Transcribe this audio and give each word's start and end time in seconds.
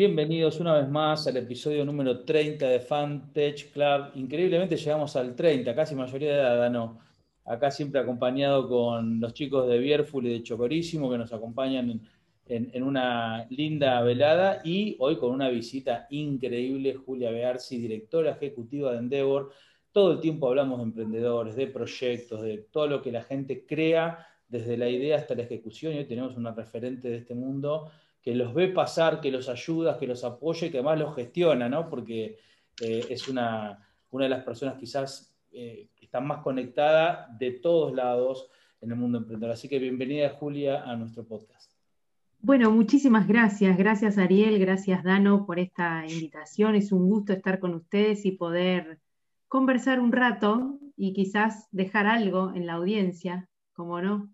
Bienvenidos 0.00 0.58
una 0.60 0.78
vez 0.78 0.88
más 0.88 1.26
al 1.26 1.36
episodio 1.36 1.84
número 1.84 2.24
30 2.24 2.66
de 2.66 2.80
Fantech 2.80 3.70
Club. 3.70 4.12
Increíblemente 4.14 4.74
llegamos 4.74 5.14
al 5.14 5.36
30, 5.36 5.74
casi 5.74 5.94
mayoría 5.94 6.32
de 6.32 6.40
edad, 6.40 6.70
no. 6.70 7.00
Acá 7.44 7.70
siempre 7.70 8.00
acompañado 8.00 8.66
con 8.66 9.20
los 9.20 9.34
chicos 9.34 9.68
de 9.68 9.78
Bierful 9.78 10.26
y 10.26 10.32
de 10.32 10.42
Chocorísimo 10.42 11.10
que 11.10 11.18
nos 11.18 11.34
acompañan 11.34 12.00
en, 12.46 12.82
una 12.82 13.46
linda 13.50 14.00
velada 14.00 14.62
y 14.64 14.96
hoy 15.00 15.18
con 15.18 15.32
una 15.32 15.50
visita 15.50 16.06
increíble, 16.08 16.94
Julia 16.94 17.30
Bearsi, 17.30 17.76
directora 17.76 18.30
ejecutiva 18.30 18.92
de 18.92 19.00
Endeavor. 19.00 19.50
Todo 19.92 20.12
el 20.12 20.20
tiempo 20.20 20.48
hablamos 20.48 20.78
de 20.78 20.84
emprendedores, 20.84 21.56
de 21.56 21.66
proyectos, 21.66 22.40
de 22.40 22.56
todo 22.56 22.86
lo 22.86 23.02
que 23.02 23.12
la 23.12 23.22
gente 23.22 23.66
crea 23.66 24.26
desde 24.48 24.78
la 24.78 24.88
idea 24.88 25.18
hasta 25.18 25.34
la 25.34 25.42
ejecución 25.42 25.92
y 25.92 25.98
hoy 25.98 26.06
tenemos 26.06 26.38
una 26.38 26.52
referente 26.52 27.10
de 27.10 27.18
este 27.18 27.34
mundo 27.34 27.90
que 28.22 28.34
los 28.34 28.52
ve 28.54 28.68
pasar, 28.68 29.20
que 29.20 29.30
los 29.30 29.48
ayuda, 29.48 29.98
que 29.98 30.06
los 30.06 30.24
apoya 30.24 30.66
y 30.66 30.70
que 30.70 30.78
además 30.78 30.98
los 30.98 31.14
gestiona, 31.14 31.68
¿no? 31.68 31.88
Porque 31.88 32.38
eh, 32.80 33.06
es 33.08 33.28
una, 33.28 33.78
una, 34.10 34.24
de 34.24 34.30
las 34.30 34.44
personas 34.44 34.78
quizás 34.78 35.34
eh, 35.52 35.88
que 35.96 36.04
está 36.04 36.20
más 36.20 36.42
conectada 36.42 37.28
de 37.38 37.52
todos 37.52 37.94
lados 37.94 38.50
en 38.80 38.90
el 38.90 38.96
mundo 38.96 39.18
emprendedor. 39.18 39.52
Así 39.52 39.68
que 39.68 39.78
bienvenida, 39.78 40.30
Julia, 40.30 40.82
a 40.84 40.96
nuestro 40.96 41.24
podcast. 41.24 41.72
Bueno, 42.42 42.70
muchísimas 42.70 43.28
gracias. 43.28 43.76
Gracias, 43.76 44.16
Ariel. 44.16 44.58
Gracias, 44.58 45.04
Dano, 45.04 45.44
por 45.44 45.58
esta 45.58 46.06
invitación. 46.08 46.74
Es 46.74 46.90
un 46.90 47.06
gusto 47.06 47.34
estar 47.34 47.58
con 47.58 47.74
ustedes 47.74 48.24
y 48.24 48.32
poder 48.32 48.98
conversar 49.48 50.00
un 50.00 50.12
rato 50.12 50.78
y 50.96 51.12
quizás 51.12 51.68
dejar 51.70 52.06
algo 52.06 52.52
en 52.54 52.66
la 52.66 52.74
audiencia, 52.74 53.48
como 53.74 54.00
no. 54.00 54.30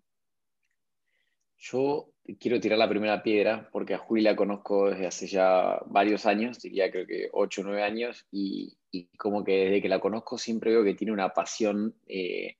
Yo 1.57 2.09
quiero 2.35 2.59
tirar 2.59 2.77
la 2.77 2.89
primera 2.89 3.23
piedra 3.23 3.69
porque 3.71 3.93
a 3.93 3.97
Julia 3.99 4.31
la 4.31 4.35
conozco 4.35 4.89
desde 4.89 5.07
hace 5.07 5.27
ya 5.27 5.79
varios 5.87 6.25
años, 6.25 6.59
diría 6.59 6.91
creo 6.91 7.07
que 7.07 7.29
8 7.31 7.61
o 7.61 7.63
9 7.63 7.83
años, 7.83 8.25
y, 8.31 8.77
como 9.17 9.43
que 9.43 9.65
desde 9.65 9.81
que 9.81 9.89
la 9.89 9.99
conozco 9.99 10.37
siempre 10.37 10.71
veo 10.71 10.83
que 10.83 10.95
tiene 10.95 11.13
una 11.13 11.29
pasión, 11.29 11.95
eh, 12.07 12.55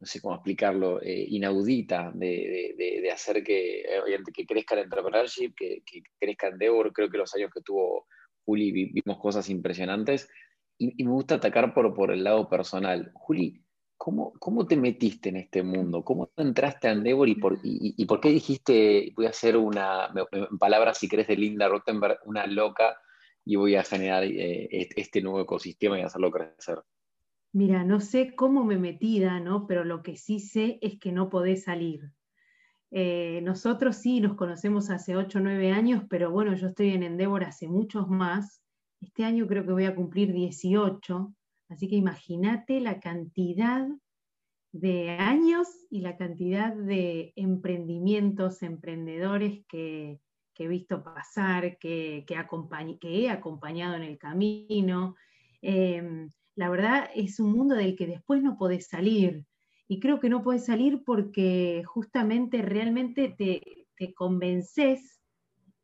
no 0.00 0.06
sé 0.06 0.20
cómo 0.20 0.34
explicarlo, 0.34 1.00
eh, 1.02 1.26
inaudita 1.28 2.10
de, 2.14 3.10
hacer 3.12 3.44
que, 3.44 3.84
que 4.34 4.46
crezca 4.46 4.74
el 4.74 4.84
entrepreneurship, 4.84 5.54
que, 5.56 5.82
que 5.86 6.02
crezca 6.18 6.48
Endeavor. 6.48 6.92
Creo 6.92 7.08
que 7.08 7.18
los 7.18 7.32
años 7.34 7.50
que 7.54 7.60
tuvo 7.60 8.06
Juli 8.44 8.72
vimos 8.72 9.18
cosas 9.20 9.48
impresionantes. 9.50 10.28
Y, 10.78 11.00
y 11.00 11.04
me 11.04 11.12
gusta 11.12 11.36
atacar 11.36 11.72
por, 11.72 11.94
por 11.94 12.10
el 12.10 12.24
lado 12.24 12.48
personal. 12.48 13.12
Juli, 13.14 13.63
¿Cómo, 13.96 14.66
te 14.66 14.76
metiste 14.76 15.30
en 15.30 15.36
este 15.36 15.62
mundo? 15.62 16.04
¿Cómo 16.04 16.30
entraste 16.36 16.88
a 16.88 16.92
Endeavor 16.92 17.28
y 17.28 17.36
por, 17.36 17.58
y, 17.62 18.04
por 18.04 18.20
qué 18.20 18.28
dijiste, 18.30 19.12
voy 19.16 19.26
a 19.26 19.30
hacer 19.30 19.56
una, 19.56 20.12
en 20.32 20.58
palabras 20.58 20.98
si 20.98 21.08
crees 21.08 21.28
de 21.28 21.36
Linda 21.36 21.68
Rottenberg, 21.68 22.18
una 22.26 22.46
loca 22.46 22.98
y 23.44 23.56
voy 23.56 23.76
a 23.76 23.84
generar 23.84 24.24
eh, 24.24 24.68
este 24.96 25.22
nuevo 25.22 25.40
ecosistema 25.40 25.98
y 25.98 26.02
hacerlo 26.02 26.30
crecer? 26.30 26.82
Mira, 27.52 27.84
no 27.84 28.00
sé 28.00 28.34
cómo 28.34 28.64
me 28.64 28.78
metida, 28.78 29.38
¿no? 29.40 29.66
Pero 29.66 29.84
lo 29.84 30.02
que 30.02 30.16
sí 30.16 30.40
sé 30.40 30.78
es 30.82 30.98
que 30.98 31.12
no 31.12 31.30
podés 31.30 31.64
salir. 31.64 32.10
Eh, 32.90 33.40
nosotros 33.42 33.96
sí 33.96 34.20
nos 34.20 34.34
conocemos 34.34 34.90
hace 34.90 35.16
8 35.16 35.38
o 35.38 35.42
9 35.42 35.72
años, 35.72 36.02
pero 36.10 36.30
bueno, 36.30 36.54
yo 36.54 36.68
estoy 36.68 36.90
en 36.90 37.04
Endeavor 37.04 37.44
hace 37.44 37.68
muchos 37.68 38.08
más. 38.08 38.60
Este 39.00 39.24
año 39.24 39.46
creo 39.46 39.64
que 39.64 39.72
voy 39.72 39.84
a 39.84 39.94
cumplir 39.94 40.32
18 40.32 41.34
Así 41.74 41.88
que 41.88 41.96
imagínate 41.96 42.80
la 42.80 43.00
cantidad 43.00 43.88
de 44.70 45.10
años 45.10 45.66
y 45.90 46.02
la 46.02 46.16
cantidad 46.16 46.72
de 46.72 47.32
emprendimientos, 47.34 48.62
emprendedores 48.62 49.66
que, 49.66 50.20
he 50.56 50.68
visto 50.68 51.02
pasar, 51.02 51.76
que, 51.78 52.24
he 52.28 53.28
acompañado 53.28 53.96
en 53.96 54.04
el 54.04 54.18
camino. 54.18 55.16
Em, 55.62 56.30
la 56.54 56.68
verdad 56.68 57.10
es 57.12 57.40
un 57.40 57.50
mundo 57.50 57.74
del 57.74 57.96
que 57.96 58.06
después 58.06 58.40
no 58.40 58.56
podés 58.56 58.86
salir. 58.86 59.44
Y 59.88 59.98
creo 59.98 60.20
que 60.20 60.28
no 60.28 60.44
podés 60.44 60.66
salir 60.66 61.02
porque 61.04 61.82
justamente 61.84 62.62
realmente 62.62 63.34
te, 63.36 63.88
te 63.96 64.14
convences 64.14 65.20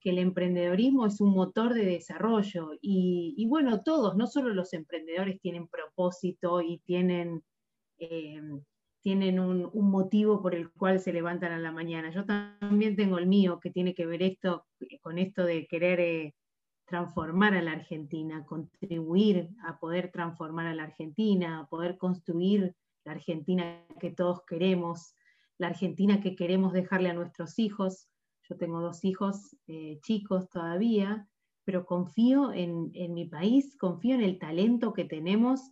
que 0.01 0.11
el 0.11 0.19
emprendedorismo 0.19 1.07
es 1.07 1.21
un 1.21 1.33
motor 1.33 1.75
de 1.75 1.85
desarrollo 1.85 2.71
y, 2.81 3.45
bueno, 3.49 3.83
todos, 3.83 4.17
no 4.17 4.27
solo 4.27 4.55
los 4.55 4.73
emprendedores 4.73 5.41
tienen 5.41 5.69
propósito 5.69 6.63
y 6.63 6.79
tienen, 6.79 7.45
eh, 7.99 8.41
tienen 9.03 9.39
un, 9.39 9.71
motivo 9.73 10.41
por 10.41 10.55
el 10.55 10.71
cual 10.71 11.01
se 11.01 11.13
levantan 11.13 11.53
a 11.53 11.59
la 11.59 11.71
mañana. 11.71 12.11
Yo 12.11 12.25
también 12.25 12.97
tengo 12.97 13.19
el 13.19 13.27
mío 13.27 13.61
que 13.61 13.71
tiene 13.71 13.95
que 13.95 14.07
ver 14.07 14.23
esto 14.23 14.67
con 15.03 15.19
esto 15.19 15.45
de 15.45 15.67
querer 15.67 16.01
eh, 16.01 16.35
transformar 16.87 17.55
a 17.55 17.63
la 17.63 17.73
Argentina, 17.73 18.45
contribuir 18.47 19.51
a 19.65 19.79
poder 19.79 20.11
transformar 20.11 20.67
a 20.67 20.75
la 20.75 20.85
Argentina, 20.85 21.61
a 21.61 21.67
poder 21.67 21.99
construir 21.99 22.75
la 23.05 23.13
Argentina 23.13 23.87
que 24.01 24.11
todos 24.11 24.43
queremos, 24.47 25.15
la 25.59 25.69
Argentina 25.69 26.21
que 26.21 26.35
queremos 26.35 26.73
dejarle 26.73 27.11
a 27.11 27.15
nuestros 27.15 27.59
hijos 27.59 28.10
yo 28.51 28.57
tengo 28.57 28.81
dos 28.81 29.05
hijos 29.05 29.57
eh, 29.69 30.01
chicos 30.03 30.51
todavía, 30.51 31.29
pero 31.65 31.87
confío 31.87 32.53
en, 32.53 32.91
mi 33.15 33.27
país, 33.27 33.77
confío 33.79 34.17
en 34.17 34.23
el 34.23 34.41
talento 34.41 34.93
que 34.93 35.05
tenemos 35.05 35.71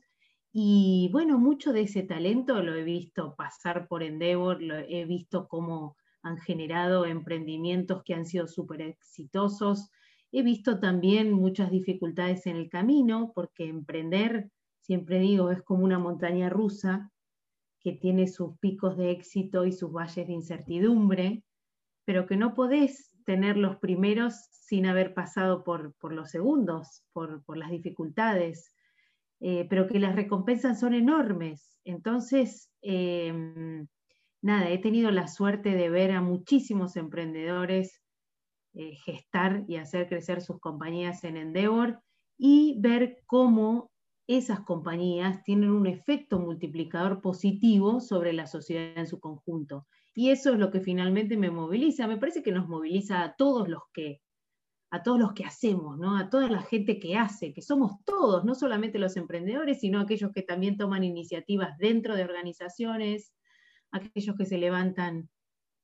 y 0.52 1.10
bueno, 1.12 1.38
mucho 1.38 1.72
de 1.72 1.82
ese 1.82 2.04
talento 2.04 2.62
lo 2.62 2.74
he 2.74 2.84
visto 2.84 3.34
pasar 3.34 3.88
por 3.88 4.04
Endeavor, 4.04 4.62
lo 4.62 4.76
he 4.76 5.04
visto 5.06 5.48
cómo 5.48 5.96
han 6.22 6.38
generado 6.38 7.04
emprendimientos 7.04 8.02
que 8.04 8.14
han 8.14 8.26
sido 8.26 8.46
súper 8.46 8.82
exitosos. 8.82 9.90
He 10.30 10.42
visto 10.42 10.78
también 10.78 11.32
muchas 11.32 11.70
dificultades 11.70 12.46
en 12.46 12.56
el 12.56 12.68
camino, 12.68 13.32
porque 13.34 13.68
emprender, 13.68 14.50
siempre 14.80 15.18
digo, 15.18 15.50
es 15.50 15.62
como 15.62 15.84
una 15.84 15.98
montaña 15.98 16.48
rusa 16.48 17.10
que 17.80 17.92
tiene 17.92 18.28
sus 18.28 18.56
picos 18.58 18.96
de 18.96 19.10
éxito 19.10 19.66
y 19.66 19.72
sus 19.72 19.92
valles 19.92 20.26
de 20.26 20.32
incertidumbre 20.32 21.44
pero 22.08 22.26
que 22.26 22.38
no 22.38 22.54
podés 22.54 23.10
tener 23.26 23.58
los 23.58 23.76
primeros 23.76 24.48
sin 24.50 24.86
haber 24.86 25.12
pasado 25.12 25.62
por, 25.62 25.94
los 26.10 26.30
segundos, 26.30 27.04
por, 27.12 27.42
las 27.54 27.70
dificultades, 27.70 28.72
eh, 29.40 29.66
pero 29.68 29.86
que 29.86 29.98
las 29.98 30.16
recompensas 30.16 30.80
son 30.80 30.94
enormes. 30.94 31.78
Entonces, 31.84 32.72
em, 32.80 33.86
nada, 34.40 34.70
he 34.70 34.78
tenido 34.78 35.10
la 35.10 35.28
suerte 35.28 35.72
de 35.72 35.90
ver 35.90 36.12
a 36.12 36.22
muchísimos 36.22 36.96
emprendedores 36.96 38.00
eh, 38.72 38.94
gestar 39.04 39.66
y 39.68 39.76
hacer 39.76 40.08
crecer 40.08 40.40
sus 40.40 40.60
compañías 40.60 41.24
en 41.24 41.36
Endeavor 41.36 42.00
y 42.38 42.80
ver 42.80 43.18
cómo 43.26 43.90
esas 44.26 44.60
compañías 44.60 45.44
tienen 45.44 45.72
un 45.72 45.86
efecto 45.86 46.38
multiplicador 46.38 47.20
positivo 47.20 48.00
sobre 48.00 48.32
la 48.32 48.46
sociedad 48.46 48.96
en 48.96 49.06
su 49.06 49.20
conjunto. 49.20 49.86
Y 50.18 50.30
eso 50.30 50.52
es 50.52 50.58
lo 50.58 50.72
que 50.72 50.80
finalmente 50.80 51.36
me 51.36 51.48
moviliza. 51.48 52.08
Me 52.08 52.16
parece 52.16 52.42
que 52.42 52.50
nos 52.50 52.66
moviliza 52.66 53.22
a 53.22 53.36
todos 53.36 53.68
los 53.68 53.82
que, 53.92 54.20
a 54.90 55.04
todos 55.04 55.16
los 55.20 55.32
que 55.32 55.44
hacemos, 55.44 55.96
¿no? 55.96 56.16
A 56.18 56.28
toda 56.28 56.48
la 56.48 56.62
gente 56.62 56.98
que 56.98 57.16
hace, 57.16 57.54
que 57.54 57.62
somos 57.62 58.04
todos, 58.04 58.44
no 58.44 58.56
solamente 58.56 58.98
los 58.98 59.16
emprendedores, 59.16 59.78
sino 59.78 60.00
aquellos 60.00 60.32
que 60.32 60.42
también 60.42 60.76
toman 60.76 61.04
iniciativas 61.04 61.78
dentro 61.78 62.16
de 62.16 62.24
organizaciones, 62.24 63.32
aquellos 63.92 64.34
que 64.34 64.44
se 64.44 64.58
levantan 64.58 65.30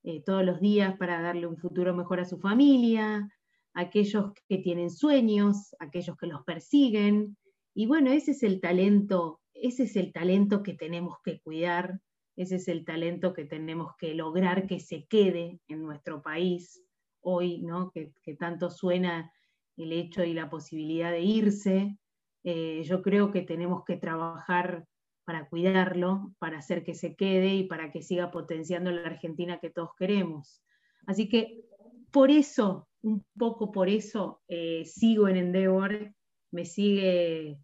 eh, 0.03 0.21
todos 0.25 0.45
los 0.45 0.61
días 0.61 0.97
para 0.99 1.22
darle 1.22 1.47
un 1.47 1.56
futuro 1.56 1.95
mejor 1.95 2.19
a 2.19 2.25
su 2.25 2.41
familia, 2.41 3.28
aquellos 3.72 4.33
que 4.49 4.59
tienen 4.59 4.91
sueños, 4.91 5.77
aquellos 5.78 6.16
que 6.16 6.27
los 6.27 6.43
persiguen. 6.43 7.37
Y 7.72 7.87
bueno, 7.87 8.11
ese 8.11 8.33
es 8.33 8.43
el 8.43 8.61
talento, 8.61 9.41
ese 9.53 9.84
es 9.84 9.95
el 9.95 10.12
talento 10.12 10.65
que 10.65 10.75
tenemos 10.75 11.19
que 11.22 11.39
cuidar 11.41 12.01
ese 12.37 12.56
es 12.56 12.69
el 12.69 12.84
talento 12.84 13.33
que 13.33 13.45
tenemos 13.45 13.97
que 13.97 14.15
lograr 14.15 14.67
que 14.67 14.81
se 14.81 15.04
quede 15.04 15.60
en 15.69 15.83
nuestro 15.83 16.22
país 16.22 16.83
hoy, 17.21 17.63
¿no? 17.63 17.91
que, 17.91 18.13
tanto 18.39 18.71
suena 18.71 19.33
el 19.77 19.92
hecho 19.92 20.25
y 20.25 20.34
la 20.34 20.51
posibilidad 20.51 21.10
de 21.10 21.21
irse. 21.21 21.97
Eh, 22.42 22.83
yo 22.84 23.03
creo 23.03 23.31
que 23.31 23.42
tenemos 23.42 23.84
que 23.84 23.97
trabajar 23.97 24.84
para 25.25 25.48
cuidarlo, 25.48 26.34
para 26.39 26.59
hacer 26.59 26.84
que 26.84 26.95
se 26.95 27.16
quede 27.16 27.54
y 27.54 27.65
para 27.65 27.91
que 27.91 28.03
siga 28.03 28.31
potenciando 28.31 28.91
la 28.91 29.07
Argentina 29.07 29.59
que 29.59 29.71
todos 29.71 29.91
queremos. 29.97 30.63
Así 31.07 31.28
que 31.28 31.65
por 32.10 32.31
eso, 32.31 32.89
un 33.03 33.25
poco 33.39 33.72
por 33.72 33.89
eso, 33.89 34.42
eh, 34.48 34.84
sigo 34.84 35.28
en 35.28 35.36
Endeavor, 35.36 36.13
me 36.51 36.65
sigue, 36.65 37.59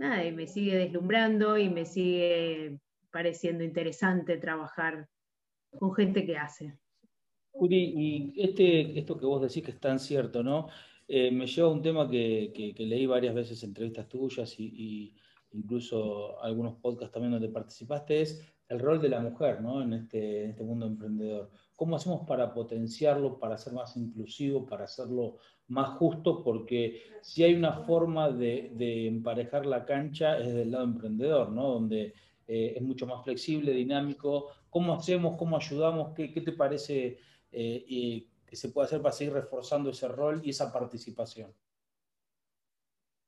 nada, 0.00 0.28
me 0.32 0.46
sigue 0.46 0.76
deslumbrando 0.76 1.58
y 1.58 1.68
me 1.68 1.84
sigue 1.84 2.78
pareciendo 3.16 3.64
interesante 3.64 4.36
trabajar 4.36 5.08
con 5.70 5.94
gente 5.94 6.26
que 6.26 6.36
hace. 6.36 6.78
Juli, 7.50 7.94
y 7.96 8.42
este, 8.42 8.98
esto 8.98 9.16
que 9.16 9.24
vos 9.24 9.40
decís 9.40 9.64
que 9.64 9.70
es 9.70 9.80
tan 9.80 9.98
cierto, 9.98 10.42
¿no? 10.42 10.68
Eh, 11.08 11.30
me 11.30 11.46
lleva 11.46 11.68
a 11.68 11.72
un 11.72 11.80
tema 11.80 12.10
que, 12.10 12.74
leí 12.76 13.06
varias 13.06 13.34
veces 13.34 13.62
entrevistas 13.62 14.06
tuyas 14.06 14.60
y, 14.60 15.16
incluso 15.52 16.38
algunos 16.42 16.74
podcasts 16.74 17.14
también 17.14 17.32
donde 17.32 17.48
participaste, 17.48 18.20
es 18.20 18.54
el 18.68 18.80
rol 18.80 19.00
de 19.00 19.08
la 19.08 19.20
mujer 19.20 19.62
¿no? 19.62 19.80
en, 19.80 19.94
este, 19.94 20.44
en 20.44 20.50
este 20.50 20.64
mundo 20.64 20.84
emprendedor. 20.84 21.50
¿Cómo 21.74 21.96
hacemos 21.96 22.26
para 22.26 22.52
potenciarlo, 22.52 23.38
para 23.38 23.56
ser 23.56 23.72
más 23.72 23.96
inclusivo, 23.96 24.66
para 24.66 24.84
hacerlo 24.84 25.38
más 25.68 25.96
justo, 25.98 26.42
porque 26.42 27.02
si 27.22 27.44
hay 27.44 27.54
una 27.54 27.72
forma 27.72 28.30
de, 28.30 29.06
emparejar 29.08 29.66
la 29.66 29.84
cancha 29.86 30.38
es 30.38 30.54
del 30.54 30.70
lado 30.72 30.84
emprendedor, 30.84 31.50
¿no? 31.50 31.68
Donde 31.68 32.14
eh, 32.46 32.74
es 32.76 32.82
mucho 32.82 33.06
más 33.06 33.24
flexible, 33.24 33.72
dinámico. 33.72 34.48
¿Cómo 34.70 34.94
hacemos? 34.94 35.36
¿Cómo 35.36 35.56
ayudamos? 35.56 36.14
¿Qué, 36.14 36.28
te 36.28 36.52
parece 36.52 37.18
eh, 37.50 38.26
que 38.46 38.56
se 38.56 38.68
puede 38.68 38.86
hacer 38.86 39.02
para 39.02 39.12
seguir 39.12 39.34
reforzando 39.34 39.90
ese 39.90 40.08
rol 40.08 40.40
y 40.44 40.50
esa 40.50 40.72
participación? 40.72 41.52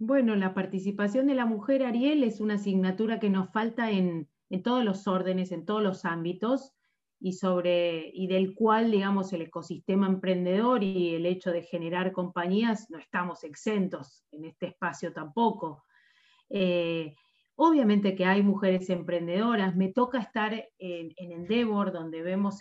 Bueno, 0.00 0.36
la 0.36 0.54
participación 0.54 1.26
de 1.26 1.34
la 1.34 1.44
mujer, 1.44 1.82
Ariel, 1.82 2.22
es 2.22 2.40
una 2.40 2.54
asignatura 2.54 3.18
que 3.18 3.30
nos 3.30 3.50
falta 3.50 3.90
en, 3.90 4.28
todos 4.62 4.84
los 4.84 5.08
órdenes, 5.08 5.50
en 5.50 5.64
todos 5.64 5.82
los 5.82 6.04
ámbitos 6.04 6.72
y, 7.18 7.32
sobre, 7.32 8.08
y 8.14 8.28
del 8.28 8.54
cual, 8.54 8.92
digamos, 8.92 9.32
el 9.32 9.42
ecosistema 9.42 10.06
emprendedor 10.06 10.84
y 10.84 11.16
el 11.16 11.26
hecho 11.26 11.50
de 11.50 11.62
generar 11.62 12.12
compañías 12.12 12.88
no 12.90 12.98
estamos 12.98 13.42
exentos 13.42 14.24
en 14.30 14.44
este 14.44 14.66
espacio 14.68 15.12
tampoco. 15.12 15.84
Eh, 16.48 17.16
obviamente 17.58 18.14
que 18.14 18.24
hay 18.24 18.42
mujeres 18.42 18.88
emprendedoras, 18.88 19.76
me 19.76 19.92
toca 19.92 20.18
estar 20.18 20.54
en, 20.78 21.12
Endeavor, 21.16 21.92
donde 21.92 22.22
vemos, 22.22 22.60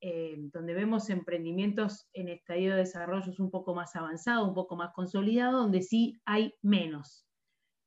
eh, 0.00 0.36
donde 0.52 0.74
vemos 0.74 1.10
emprendimientos 1.10 2.08
en 2.12 2.28
estadio 2.28 2.72
de 2.72 2.78
desarrollo 2.78 3.32
un 3.38 3.50
poco 3.50 3.74
más 3.74 3.96
avanzado, 3.96 4.46
un 4.46 4.54
poco 4.54 4.76
más 4.76 4.92
consolidado, 4.94 5.62
donde 5.62 5.82
sí 5.82 6.20
hay 6.24 6.54
menos. 6.62 7.26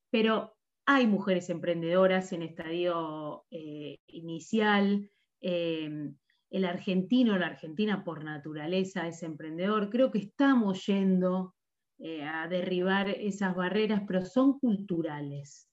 Pero 0.09 0.53
hay 0.86 1.07
mujeres 1.07 1.50
emprendedoras 1.50 2.33
en 2.33 2.42
estadio 2.42 3.45
eh, 3.50 3.97
inicial, 4.07 5.09
Em, 5.42 6.15
el 6.51 6.65
argentino, 6.65 7.38
la 7.38 7.47
argentina 7.47 8.04
por 8.04 8.24
naturaleza 8.24 9.07
es 9.07 9.24
emprendedor. 9.24 9.89
Creo 9.89 10.12
que 10.12 10.19
estamos 10.19 10.86
yendo 10.86 11.56
eh, 11.97 12.24
a 12.24 12.47
derribar 12.47 13.09
esas 13.09 13.56
barreras, 13.56 14.04
pero 14.07 14.25
son 14.25 14.59
culturales. 14.59 15.68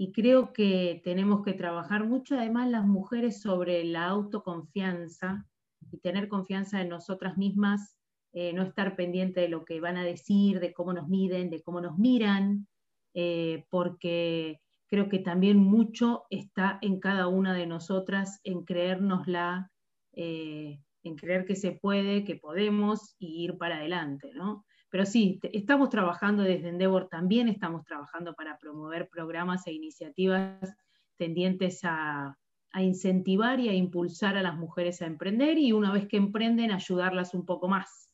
Y 0.00 0.12
creo 0.12 0.54
que 0.54 1.02
tenemos 1.04 1.42
que 1.44 1.52
trabajar 1.52 2.06
mucho, 2.06 2.34
además, 2.34 2.70
las 2.70 2.86
mujeres 2.86 3.42
sobre 3.42 3.84
la 3.84 4.06
autoconfianza 4.06 5.46
y 5.92 5.98
tener 5.98 6.26
confianza 6.28 6.80
en 6.80 6.88
nosotras 6.88 7.36
mismas, 7.36 7.98
eh, 8.32 8.54
no 8.54 8.62
estar 8.62 8.96
pendiente 8.96 9.42
de 9.42 9.50
lo 9.50 9.66
que 9.66 9.78
van 9.78 9.98
a 9.98 10.02
decir, 10.02 10.58
de 10.58 10.72
cómo 10.72 10.94
nos 10.94 11.06
miden, 11.10 11.50
de 11.50 11.62
cómo 11.62 11.82
nos 11.82 11.98
miran, 11.98 12.66
eh, 13.12 13.66
porque 13.68 14.62
creo 14.88 15.10
que 15.10 15.18
también 15.18 15.58
mucho 15.58 16.22
está 16.30 16.78
en 16.80 16.98
cada 16.98 17.28
una 17.28 17.52
de 17.52 17.66
nosotras, 17.66 18.40
en 18.42 18.64
creérnosla, 18.64 19.70
eh, 20.14 20.80
en 21.02 21.16
creer 21.16 21.44
que 21.44 21.56
se 21.56 21.72
puede, 21.72 22.24
que 22.24 22.36
podemos 22.36 23.16
y 23.18 23.44
ir 23.44 23.58
para 23.58 23.76
adelante, 23.76 24.30
¿no? 24.32 24.64
Pero 24.90 25.06
sí, 25.06 25.40
estamos 25.42 25.88
trabajando 25.88 26.42
desde 26.42 26.68
Endeavor, 26.68 27.08
también 27.08 27.48
estamos 27.48 27.84
trabajando 27.84 28.34
para 28.34 28.58
promover 28.58 29.08
programas 29.08 29.66
e 29.66 29.72
iniciativas 29.72 30.76
tendientes 31.16 31.80
a, 31.84 32.36
a 32.72 32.82
incentivar 32.82 33.60
y 33.60 33.68
a 33.68 33.74
impulsar 33.74 34.36
a 34.36 34.42
las 34.42 34.56
mujeres 34.56 35.02
a 35.02 35.06
emprender 35.06 35.58
y 35.58 35.72
una 35.72 35.92
vez 35.92 36.06
que 36.06 36.16
emprenden, 36.16 36.70
ayudarlas 36.70 37.34
un 37.34 37.44
poco 37.44 37.68
más. 37.68 38.10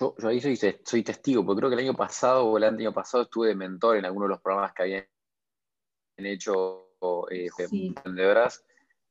Yo, 0.00 0.14
ahí 0.24 0.40
soy, 0.40 1.02
testigo, 1.02 1.44
porque 1.44 1.60
creo 1.60 1.70
que 1.70 1.74
el 1.74 1.88
año 1.88 1.96
pasado 1.96 2.46
o 2.46 2.56
el 2.56 2.64
año 2.64 2.92
pasado 2.92 3.24
estuve 3.24 3.48
de 3.48 3.54
mentor 3.54 3.96
en 3.96 4.04
algunos 4.04 4.28
de 4.28 4.34
los 4.34 4.40
programas 4.40 4.72
que 4.72 4.82
habían 4.82 5.06
hecho 6.16 6.88
eh, 7.30 7.48
emprendedoras. 7.58 8.64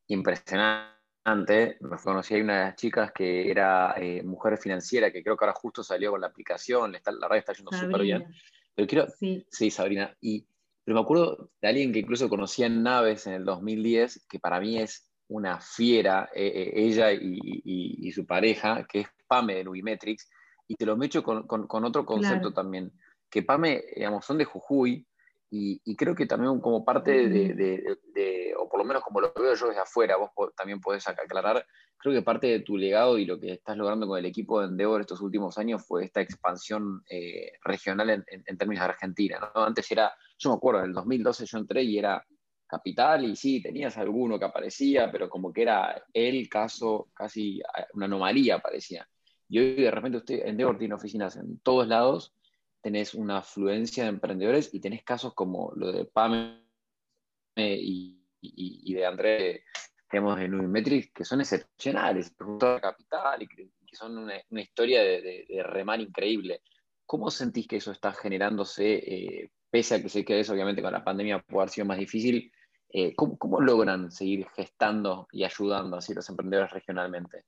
Impresionante. 0.08 1.01
Me 1.24 1.98
conocí 2.04 2.36
a 2.36 2.44
una 2.44 2.60
de 2.60 2.66
las 2.66 2.76
chicas 2.76 3.12
que 3.12 3.50
era 3.50 3.94
eh, 3.98 4.24
mujer 4.24 4.58
financiera, 4.58 5.12
que 5.12 5.24
creo 5.24 5.38
que 5.38 5.46
ahora 5.46 5.58
justo 5.58 5.84
salió 5.84 6.12
con 6.12 6.22
la 6.22 6.28
aplicación, 6.28 6.92
la 6.92 7.28
radio 7.28 7.40
está 7.40 7.54
yendo 7.54 7.72
súper 7.72 8.02
bien. 8.02 8.26
Pero 8.74 8.88
quiero, 8.88 9.08
sí. 9.50 9.72
Sabrina. 9.72 10.16
Y, 10.20 10.46
pero 10.84 10.96
me 10.96 11.02
acuerdo 11.02 11.52
de 11.62 11.68
alguien 11.68 11.94
que 11.94 12.00
incluso 12.00 12.28
conocía 12.28 12.66
en 12.66 12.82
Naves 12.82 13.28
en 13.28 13.34
el 13.34 13.46
2010, 13.46 14.26
que 14.28 14.40
para 14.40 14.60
mí 14.60 14.80
es 14.80 15.12
una 15.28 15.62
fiera, 15.62 16.30
eh, 16.34 16.72
ella 16.74 17.12
y, 17.14 18.12
su 18.12 18.26
pareja, 18.26 18.86
que 18.88 19.02
es 19.02 19.08
Pame 19.28 19.56
de 19.56 19.64
Nubimetrix, 19.64 20.30
y 20.68 20.76
te 20.76 20.86
lo 20.86 20.98
mecho 20.98 21.24
con, 21.24 21.46
con, 21.48 21.86
otro 21.86 22.06
concepto 22.06 22.52
también, 22.52 22.92
que 23.30 23.44
PAME, 23.44 23.84
digamos, 23.96 24.26
son 24.26 24.38
de 24.38 24.46
Jujuy, 24.46 25.08
y, 25.54 25.96
creo 25.98 26.16
que 26.16 26.26
también 26.26 26.62
como 26.62 26.86
parte 26.86 27.28
de, 27.28 28.56
o 28.58 28.70
por 28.70 28.80
lo 28.80 28.86
menos 28.86 29.04
como 29.04 29.20
lo 29.20 29.34
veo 29.34 29.54
yo 29.54 29.68
desde 29.68 29.82
afuera, 29.82 30.16
vos 30.16 30.32
también 30.56 30.80
podés 30.80 31.06
aclarar, 31.10 31.66
creo 31.98 32.16
que 32.16 32.22
parte 32.22 32.48
de 32.48 32.62
tu 32.62 32.78
legado 32.78 33.18
y 33.18 33.26
lo 33.26 33.38
que 33.38 33.52
estás 33.54 33.76
logrando 33.76 34.08
con 34.08 34.18
el 34.18 34.26
equipo 34.26 34.62
de 34.62 34.68
Endeavor 34.68 35.02
estos 35.02 35.20
últimos 35.20 35.58
años 35.58 35.86
fue 35.86 36.06
esta 36.06 36.22
expansión 36.22 37.04
eh, 37.10 37.52
regional 37.66 38.10
en, 38.10 38.26
en, 38.28 38.58
términos 38.58 38.86
de 38.86 38.92
Argentina. 38.92 39.52
¿no? 39.54 39.64
Antes 39.64 39.92
era, 39.92 40.14
yo 40.40 40.52
me 40.52 40.56
acuerdo, 40.56 40.80
en 40.80 40.86
el 40.88 40.94
2012 40.94 41.46
yo 41.46 41.58
entré 41.58 41.84
y 41.84 41.98
era 41.98 42.26
capital 42.66 43.26
y 43.26 43.36
sí, 43.36 43.62
tenías 43.62 43.98
alguno 43.98 44.40
que 44.40 44.46
aparecía, 44.46 45.12
pero 45.12 45.30
como 45.30 45.52
que 45.52 45.64
era 45.64 46.02
el 46.14 46.48
caso, 46.48 47.10
casi 47.14 47.62
una 47.94 48.06
anomalía 48.06 48.60
parecía. 48.60 49.06
Y 49.50 49.60
hoy 49.60 49.76
de 49.76 49.92
repente 49.92 50.20
usted, 50.20 50.46
Endeavor 50.46 50.78
tiene 50.78 50.94
oficinas 50.94 51.36
en 51.36 51.60
todos 51.60 51.86
lados, 51.86 52.34
tenés 52.82 53.14
una 53.14 53.38
afluencia 53.40 54.04
de 54.04 54.10
emprendedores 54.10 54.74
y 54.74 54.80
tenés 54.80 55.04
casos 55.04 55.34
como 55.34 55.72
lo 55.76 55.92
de 55.92 56.06
Pame 56.06 56.62
y, 57.56 58.22
y, 58.42 58.94
de 58.94 59.06
André, 59.06 59.64
digamos, 60.12 60.38
de 60.38 60.48
Nubimetrics, 60.48 61.12
que 61.14 61.26
son 61.26 61.42
excepcionales, 61.42 62.36
de 62.38 62.82
capital 62.82 63.44
y 63.44 63.48
que, 63.48 63.70
son 63.94 64.18
una, 64.18 64.62
historia 64.62 65.02
de, 65.04 65.64
remar 65.66 66.00
increíble. 66.00 66.62
¿Cómo 67.06 67.30
sentís 67.30 67.68
que 67.68 67.78
eso 67.78 67.92
está 67.92 68.14
generándose, 68.14 68.94
eh, 68.94 69.52
pese 69.70 69.96
a 69.96 70.02
que 70.02 70.10
sé 70.10 70.24
que 70.24 70.40
eso 70.40 70.54
obviamente 70.54 70.82
con 70.82 70.94
la 70.94 71.04
pandemia 71.04 71.40
puede 71.40 71.64
haber 71.64 71.70
sido 71.70 71.88
más 71.88 71.98
difícil? 71.98 72.52
Eh, 72.90 73.14
¿cómo, 73.16 73.38
¿cómo, 73.38 73.62
logran 73.62 74.12
seguir 74.12 74.48
gestando 74.56 75.28
y 75.32 75.44
ayudando 75.44 75.98
así 75.98 76.14
los 76.14 76.30
emprendedores 76.30 76.72
regionalmente? 76.72 77.46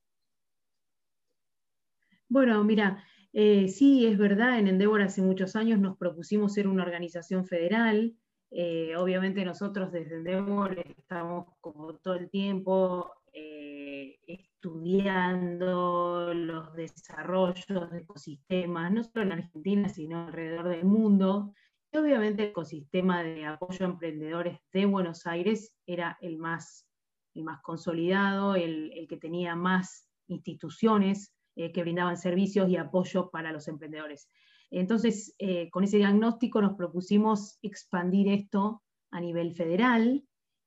Bueno, 2.28 2.64
mira, 2.64 3.06
eh, 3.36 3.68
sí, 3.68 4.06
es 4.06 4.20
verdad, 4.20 4.60
en 4.60 4.68
Endeavor 4.68 5.02
hace 5.02 5.24
muchos 5.24 5.56
años 5.56 5.80
nos 5.80 5.98
propusimos 5.98 6.54
ser 6.54 6.68
una 6.68 6.84
organización 6.84 7.46
federal. 7.46 8.16
Eh, 8.52 8.96
obviamente 8.96 9.44
nosotros 9.44 9.92
desde 9.92 10.18
Endeavor 10.18 10.78
estamos 10.96 11.48
como 11.60 11.96
todo 11.96 12.14
el 12.14 12.30
tiempo 12.30 13.12
eh, 13.34 14.20
estudiando 14.28 16.32
los 16.36 16.76
desarrollos 16.76 17.92
de 17.92 17.98
ecosistemas, 17.98 18.92
no 18.92 19.04
solo 19.04 19.24
en 19.24 19.32
Argentina, 19.32 19.90
sino 19.90 20.28
alrededor 20.28 20.70
del 20.70 20.86
mundo. 20.86 21.56
Y 21.92 21.98
obviamente 21.98 22.44
el 22.44 22.50
ecosistema 22.50 23.24
de 23.24 23.48
apoyo 23.48 23.88
a 23.88 23.90
emprendedores 23.90 24.60
de 24.72 24.86
Buenos 24.86 25.26
Aires 25.26 25.74
era 25.88 26.20
el 26.22 26.38
más, 26.38 26.88
el 27.34 27.44
más 27.44 27.64
consolidado, 27.64 28.56
el, 28.56 28.92
el 28.94 29.08
que 29.08 29.18
tenía 29.18 29.56
más 29.56 30.08
instituciones 30.28 31.34
eh, 31.56 31.72
que 31.72 31.82
brindaban 31.82 32.18
servicios 32.18 32.70
y 32.70 32.78
apoyo 32.78 33.30
para 33.30 33.52
los 33.52 33.68
emprendedores. 33.68 34.28
Entonces, 34.72 35.36
eh, 35.38 35.70
con 35.70 35.84
ese 35.84 35.98
diagnóstico 35.98 36.62
nos 36.62 36.76
propusimos 36.76 37.60
expandir 37.62 38.28
esto 38.28 38.82
a 39.12 39.22
nivel 39.22 39.54
federal 39.54 40.24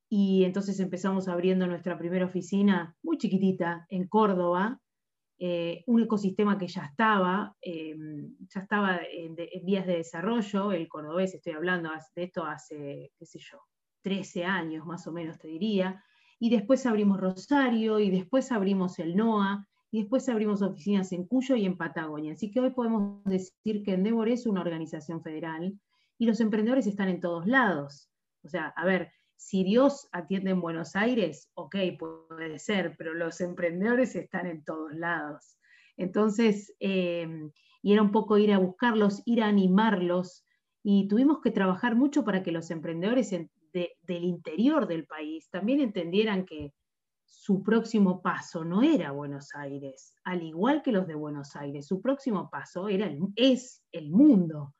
y 0.09 0.45
entonces 0.45 0.78
empezamos 0.78 1.26
abriendo 1.26 1.66
nuestra 1.66 1.99
primera 1.99 2.26
oficina 2.26 2.97
muy 3.02 3.19
chiquitita 3.19 3.85
en 3.88 4.07
Córdoba, 4.07 4.81
eh, 5.38 5.83
un 5.87 6.02
ecosistema 6.02 6.57
que 6.57 6.69
ya 6.69 6.85
estaba, 6.85 7.57
ya 7.61 8.61
estaba 8.61 9.00
en, 9.12 9.37
vías 9.64 9.87
de 9.87 9.97
desarrollo, 9.97 10.71
el 10.71 10.88
cordobés, 10.88 11.35
estoy 11.35 11.55
hablando 11.55 11.90
de 12.14 12.23
esto 12.23 12.45
hace, 12.45 13.11
qué 13.19 13.26
sé 13.26 13.40
yo, 13.40 13.59
13 14.02 14.45
años 14.45 14.87
más 14.87 15.07
o 15.09 15.12
menos 15.12 15.38
te 15.38 15.49
diría, 15.49 16.00
y 16.38 16.50
después 16.50 16.87
abrimos 16.87 17.21
Rosario 17.21 17.99
y 17.99 18.11
después 18.11 18.52
abrimos 18.52 19.00
el 19.00 19.16
NOA, 19.16 19.66
y 19.97 20.00
después 20.00 20.29
abrimos 20.29 20.61
oficinas 20.61 21.11
en 21.12 21.25
Cuyo 21.25 21.57
y 21.57 21.65
en 21.65 21.79
Patagonia. 21.79 22.35
Así 22.35 22.50
que 22.50 22.61
hoy 22.61 22.69
podemos 22.69 23.25
decir 23.25 23.83
que 23.83 23.95
Endeavor 23.95 24.29
es 24.29 24.45
una 24.45 24.61
organización 24.61 25.23
federal 25.23 25.81
y 26.19 26.26
los 26.26 26.38
emprendedores 26.41 26.87
están 26.87 27.09
en 27.09 27.19
todos 27.19 27.47
lados. 27.47 28.11
O 28.43 28.49
sea, 28.50 28.75
a 28.76 28.85
ver, 28.85 29.11
si 29.37 29.65
Dios 29.65 30.07
atiende 30.12 30.50
en 30.50 30.61
Buenos 30.61 30.97
Aires, 30.97 31.50
ok, 31.55 31.76
puede 31.99 32.59
ser, 32.59 32.95
pero 32.99 33.15
los 33.15 33.41
emprendedores 33.41 34.15
están 34.17 34.45
en 34.45 34.65
todos 34.65 34.95
lados. 34.95 35.57
Entonces, 35.97 36.75
em, 36.79 37.50
y 37.81 37.95
era 37.95 38.03
un 38.03 38.12
poco 38.12 38.37
ir 38.37 38.53
a 38.53 38.59
buscarlos, 38.59 39.23
ir 39.25 39.43
a 39.43 39.47
animarlos, 39.47 40.45
y 40.83 41.09
tuvimos 41.09 41.41
que 41.41 41.53
trabajar 41.53 41.97
mucho 41.97 42.23
para 42.23 42.43
que 42.43 42.53
los 42.53 42.71
emprendedores 42.71 43.31
del 43.31 44.25
interior 44.25 44.88
del 44.88 45.07
país 45.07 45.49
también 45.49 45.81
entendieran 45.81 46.45
que 46.45 46.75
su 47.26 47.62
próximo 47.62 48.23
paso 48.23 48.64
no 48.64 48.83
era 48.83 49.11
Buenos 49.11 49.54
Aires, 49.54 50.14
al 50.25 50.42
igual 50.42 50.83
que 50.83 50.92
los 50.92 51.06
de 51.06 51.14
Buenos 51.14 51.56
Aires, 51.56 51.87
su 51.87 52.00
próximo 52.00 52.49
paso 52.50 52.88
era 52.88 53.11
es 53.35 53.85
el 53.92 54.11
mundo. 54.11 54.75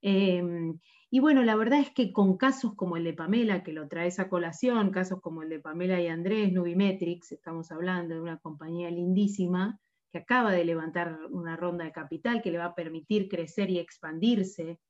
Em, 0.00 0.78
y 1.10 1.20
bueno, 1.20 1.42
la 1.42 1.56
verdad 1.56 1.80
es 1.80 1.90
que 1.90 2.12
con 2.12 2.36
casos 2.36 2.74
como 2.74 2.96
el 2.96 3.04
de 3.04 3.14
Pamela, 3.14 3.62
que 3.62 3.72
lo 3.72 3.88
trae 3.88 4.08
esa 4.08 4.28
colación, 4.28 4.90
casos 4.90 5.20
como 5.20 5.42
el 5.42 5.48
de 5.48 5.60
Pamela 5.60 6.00
y 6.00 6.06
Andrés, 6.06 6.52
Nubimetrics, 6.52 7.32
estamos 7.32 7.72
hablando 7.72 8.14
de 8.14 8.20
una 8.20 8.38
compañía 8.38 8.90
lindísima, 8.90 9.80
que 10.10 10.18
acaba 10.18 10.52
de 10.52 10.64
levantar 10.64 11.18
una 11.30 11.56
ronda 11.56 11.84
de 11.84 11.92
capital 11.92 12.42
que 12.42 12.50
le 12.50 12.58
va 12.58 12.66
a 12.66 12.74
permitir 12.74 13.28
crecer 13.28 13.70
y 13.70 13.78
expandirse 13.78 14.80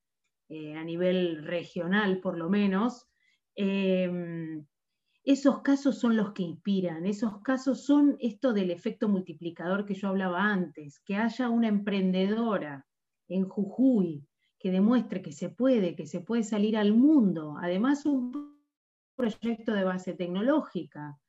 eh, 0.48 0.76
a 0.76 0.84
nivel 0.84 1.44
regional 1.44 2.20
por 2.20 2.36
lo 2.36 2.48
menos. 2.48 3.08
Em, 3.54 4.64
esos 5.28 5.60
casos 5.60 5.98
son 5.98 6.16
los 6.16 6.32
que 6.32 6.42
inspiran, 6.42 7.04
esos 7.04 7.42
casos 7.42 7.84
son 7.84 8.16
esto 8.18 8.54
del 8.54 8.70
efecto 8.70 9.10
multiplicador 9.10 9.84
que 9.84 9.92
yo 9.92 10.08
hablaba 10.08 10.42
antes, 10.42 11.00
que 11.00 11.16
haya 11.16 11.50
una 11.50 11.68
emprendedora 11.68 12.86
en 13.28 13.46
Jujuy 13.46 14.26
que 14.58 14.70
demuestre 14.70 15.20
que 15.20 15.32
se 15.32 15.50
puede, 15.50 15.94
que 15.94 16.06
se 16.06 16.20
puede 16.20 16.44
salir 16.44 16.78
al 16.78 16.94
mundo, 16.94 17.56
además 17.60 18.06
un 18.06 18.58
proyecto 19.16 19.74
de 19.74 19.84
base 19.84 20.14
tecnológica. 20.14 21.20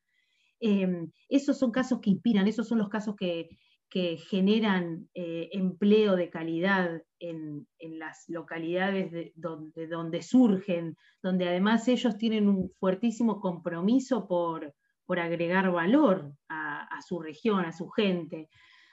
Em, 0.61 1.11
esos 1.27 1.59
son 1.59 1.71
casos 1.71 1.99
que 1.99 2.09
inspiran, 2.09 2.47
esos 2.47 2.69
son 2.69 2.77
los 2.77 2.87
casos 2.87 3.17
que, 3.17 3.49
generan 3.91 5.09
eh, 5.13 5.49
empleo 5.51 6.15
de 6.15 6.29
calidad 6.29 7.01
en, 7.19 7.67
las 7.79 8.25
localidades 8.27 9.11
de 9.11 9.33
donde, 9.35 9.87
donde, 9.87 10.21
surgen, 10.21 10.95
donde 11.23 11.49
además 11.49 11.87
ellos 11.87 12.17
tienen 12.17 12.47
un 12.47 12.71
fuertísimo 12.79 13.41
compromiso 13.41 14.27
por, 14.27 14.73
agregar 15.07 15.71
valor 15.71 16.31
a, 16.49 17.01
su 17.01 17.19
región, 17.19 17.65
a 17.65 17.71
su 17.71 17.89
gente. 17.89 18.47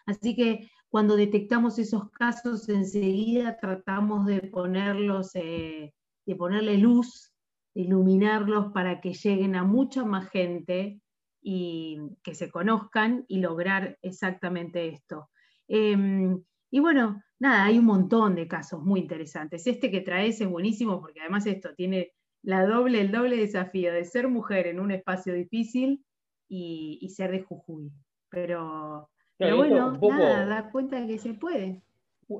Así 0.07 0.35
que 0.35 0.71
cuando 0.89 1.15
detectamos 1.15 1.79
esos 1.79 2.11
casos, 2.11 2.69
enseguida 2.71 3.59
tratamos 3.59 4.25
de 4.25 4.41
ponerlos, 4.41 5.35
eh, 5.35 5.93
de 6.25 6.37
ponerle 6.37 6.79
luz 6.79 7.37
iluminarlos 7.77 8.73
para 8.73 9.03
que 9.03 9.13
lleguen 9.13 9.55
a 9.55 9.63
mucha 9.63 10.05
más 10.05 10.31
gente 10.31 11.03
y 11.49 11.97
que 12.25 12.35
se 12.35 12.51
conozcan 12.51 13.25
y 13.29 13.39
lograr 13.39 14.01
exactamente 14.03 14.89
esto. 14.89 15.31
Em, 15.69 16.43
y 16.73 16.81
bueno, 16.81 17.23
nada, 17.39 17.67
hay 17.67 17.79
un 17.79 17.85
montón 17.85 18.35
de 18.35 18.49
casos 18.49 18.83
muy 18.83 18.99
interesantes. 18.99 19.65
Este 19.69 19.93
que 19.93 20.01
traes 20.01 20.41
es 20.41 20.49
buenísimo 20.49 21.01
porque 21.01 21.21
además 21.21 21.47
esto 21.47 21.73
tiene 21.77 22.11
la 22.43 22.67
doble, 22.67 23.01
el 23.01 23.13
doble 23.13 23.37
desafío 23.37 23.93
de 23.93 24.05
ser 24.05 24.27
mujer 24.27 24.67
en 24.67 24.81
un 24.81 24.91
espacio 24.91 25.35
difícil 25.35 26.05
y, 26.49 27.09
ser 27.15 27.31
de 27.31 27.43
Jujuy. 27.43 27.93
Pero, 28.29 29.09
bueno, 29.39 29.97
nada, 30.01 30.47
da 30.47 30.71
cuenta 30.73 31.07
que 31.07 31.17
se 31.17 31.35
puede. 31.35 31.81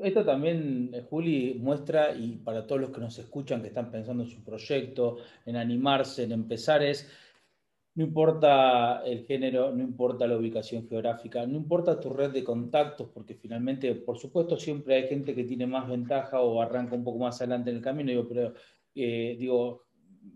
Esto 0.03 0.25
también, 0.25 0.91
eh, 0.93 1.07
Juli, 1.09 1.61
muestra, 1.61 2.13
y 2.13 2.39
para 2.39 2.67
todos 2.67 2.81
los 2.81 2.91
que 2.91 3.01
nos 3.01 3.17
escuchan, 3.21 3.63
que 3.63 3.69
están 3.69 3.93
pensando 3.93 4.25
en 4.25 4.29
su 4.29 4.43
proyecto, 4.43 5.19
en 5.45 5.55
animarse, 5.55 6.25
en 6.25 6.33
empezar, 6.33 6.83
es, 6.83 7.09
no 7.97 8.05
importa 8.05 9.03
el 9.07 9.25
género, 9.25 9.75
no 9.75 9.83
importa 9.83 10.27
la 10.27 10.37
ubicación 10.37 10.87
geográfica, 10.87 11.47
no 11.47 11.57
importa 11.57 11.99
tu 11.99 12.11
red 12.11 12.31
de 12.31 12.45
contactos, 12.45 13.09
porque 13.13 13.35
finalmente, 13.35 13.95
por 13.95 14.19
supuesto, 14.19 14.59
siempre 14.59 14.97
hay 14.97 15.09
gente 15.09 15.35
que 15.35 15.45
tiene 15.45 15.67
más 15.67 15.89
ventaja 15.89 16.43
o 16.43 16.61
arranca 16.61 16.95
un 16.95 17.03
poco 17.03 17.19
más 17.21 17.41
adelante 17.41 17.71
en 17.71 17.77
el 17.77 17.83
camino, 17.83 18.29
pero 18.29 18.53
eh, 18.95 19.37
digo, 19.39 19.87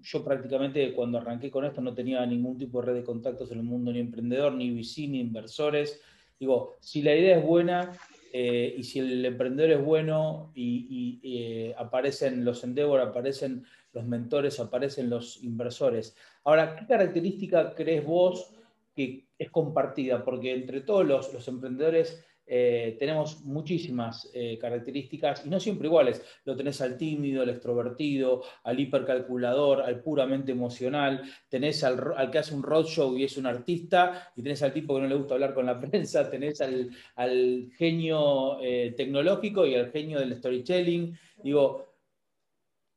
yo 0.00 0.24
prácticamente 0.24 0.94
cuando 0.94 1.18
arranqué 1.18 1.50
con 1.50 1.66
esto 1.66 1.82
no 1.82 1.92
tenía 1.92 2.24
ningún 2.24 2.56
tipo 2.56 2.80
de 2.80 2.86
red 2.86 2.94
de 2.94 3.04
contactos 3.04 3.52
en 3.52 3.58
el 3.58 3.64
mundo, 3.64 3.92
ni 3.92 3.98
emprendedor, 3.98 4.54
ni 4.54 4.70
VC, 4.70 5.08
ni 5.08 5.20
inversores. 5.20 6.00
Digo, 6.38 6.76
si 6.80 7.02
la 7.02 7.14
idea 7.14 7.38
es 7.38 7.44
buena, 7.44 7.92
eh, 8.32 8.74
y 8.78 8.84
si 8.84 9.00
el 9.00 9.24
emprendedor 9.24 9.72
es 9.72 9.84
bueno 9.84 10.52
y, 10.54 11.20
eh, 11.22 11.74
aparecen 11.76 12.42
los 12.44 12.64
Endeavor, 12.64 13.00
aparecen 13.00 13.64
los 13.92 14.04
mentores, 14.04 14.60
aparecen 14.60 15.10
los 15.10 15.42
inversores. 15.42 16.16
Ahora, 16.44 16.76
¿qué 16.76 16.86
característica 16.86 17.74
crees 17.74 18.04
vos 18.04 18.52
que 18.94 19.28
es 19.38 19.50
compartida? 19.50 20.24
Porque 20.24 20.52
entre 20.52 20.82
todos 20.82 21.06
los 21.06 21.48
emprendedores 21.48 22.24
eh, 22.52 22.96
tenemos 22.98 23.44
muchísimas 23.44 24.28
eh, 24.34 24.58
características 24.60 25.46
y 25.46 25.48
no 25.48 25.60
siempre 25.60 25.86
iguales. 25.86 26.20
Lo 26.44 26.56
tenés 26.56 26.80
al 26.80 26.96
tímido, 26.96 27.42
al 27.42 27.50
extrovertido, 27.50 28.42
al 28.64 28.80
hipercalculador, 28.80 29.82
al 29.82 30.02
puramente 30.02 30.50
emocional, 30.50 31.22
tenés 31.48 31.84
al, 31.84 32.28
que 32.32 32.38
hace 32.38 32.52
un 32.52 32.64
roadshow 32.64 33.16
y 33.16 33.22
es 33.22 33.36
un 33.36 33.46
artista, 33.46 34.32
y 34.34 34.42
tenés 34.42 34.64
al 34.64 34.72
tipo 34.72 34.96
que 34.96 35.02
no 35.02 35.06
le 35.06 35.14
gusta 35.14 35.34
hablar 35.34 35.54
con 35.54 35.66
la 35.66 35.78
prensa, 35.90 36.28
tenés 36.28 36.60
al, 36.60 37.70
genio 37.78 38.58
eh, 38.60 38.94
tecnológico 38.96 39.64
y 39.64 39.76
al 39.76 39.92
genio 39.92 40.18
del 40.18 40.34
storytelling. 40.34 41.16
Digo, 41.44 41.89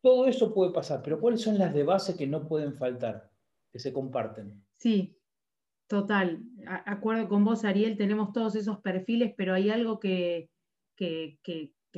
todo 0.04 0.28
eso 0.28 0.54
puede 0.54 0.72
pasar, 0.72 1.02
pero 1.02 1.20
¿cuáles 1.20 1.42
son 1.42 1.58
las 1.58 1.74
de 1.74 1.84
base 1.84 2.16
que 2.16 2.28
no 2.28 2.48
pueden 2.48 2.76
faltar, 2.76 3.32
que 3.72 3.80
se 3.80 3.92
comparten? 3.92 4.64
Sí, 4.78 5.18
Total, 5.94 6.42
acuerdo 6.66 7.28
con 7.28 7.46
vos, 7.46 7.66
Ariel, 7.66 7.98
tenemos 7.98 8.32
todos 8.32 8.56
esos 8.56 8.80
perfiles, 8.80 9.34
pero 9.38 9.54
hay 9.54 9.70
algo 9.70 10.00
que, 10.00 10.50
que, 10.96 11.38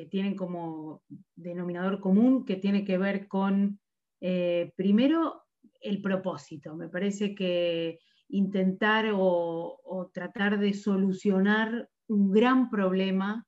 tienen 0.09 0.35
como 0.35 1.01
denominador 1.35 2.01
común 2.01 2.43
que 2.43 2.57
tiene 2.57 2.83
que 2.83 2.97
ver 2.97 3.29
con, 3.29 3.79
eh, 4.19 4.73
primero, 4.75 5.43
el 5.79 6.01
propósito. 6.01 6.75
Me 6.75 6.89
parece 6.89 7.35
que 7.35 7.99
intentar 8.27 9.05
o, 9.15 10.09
tratar 10.13 10.59
de 10.59 10.73
solucionar 10.73 11.87
un 12.07 12.31
gran 12.31 12.69
problema 12.69 13.47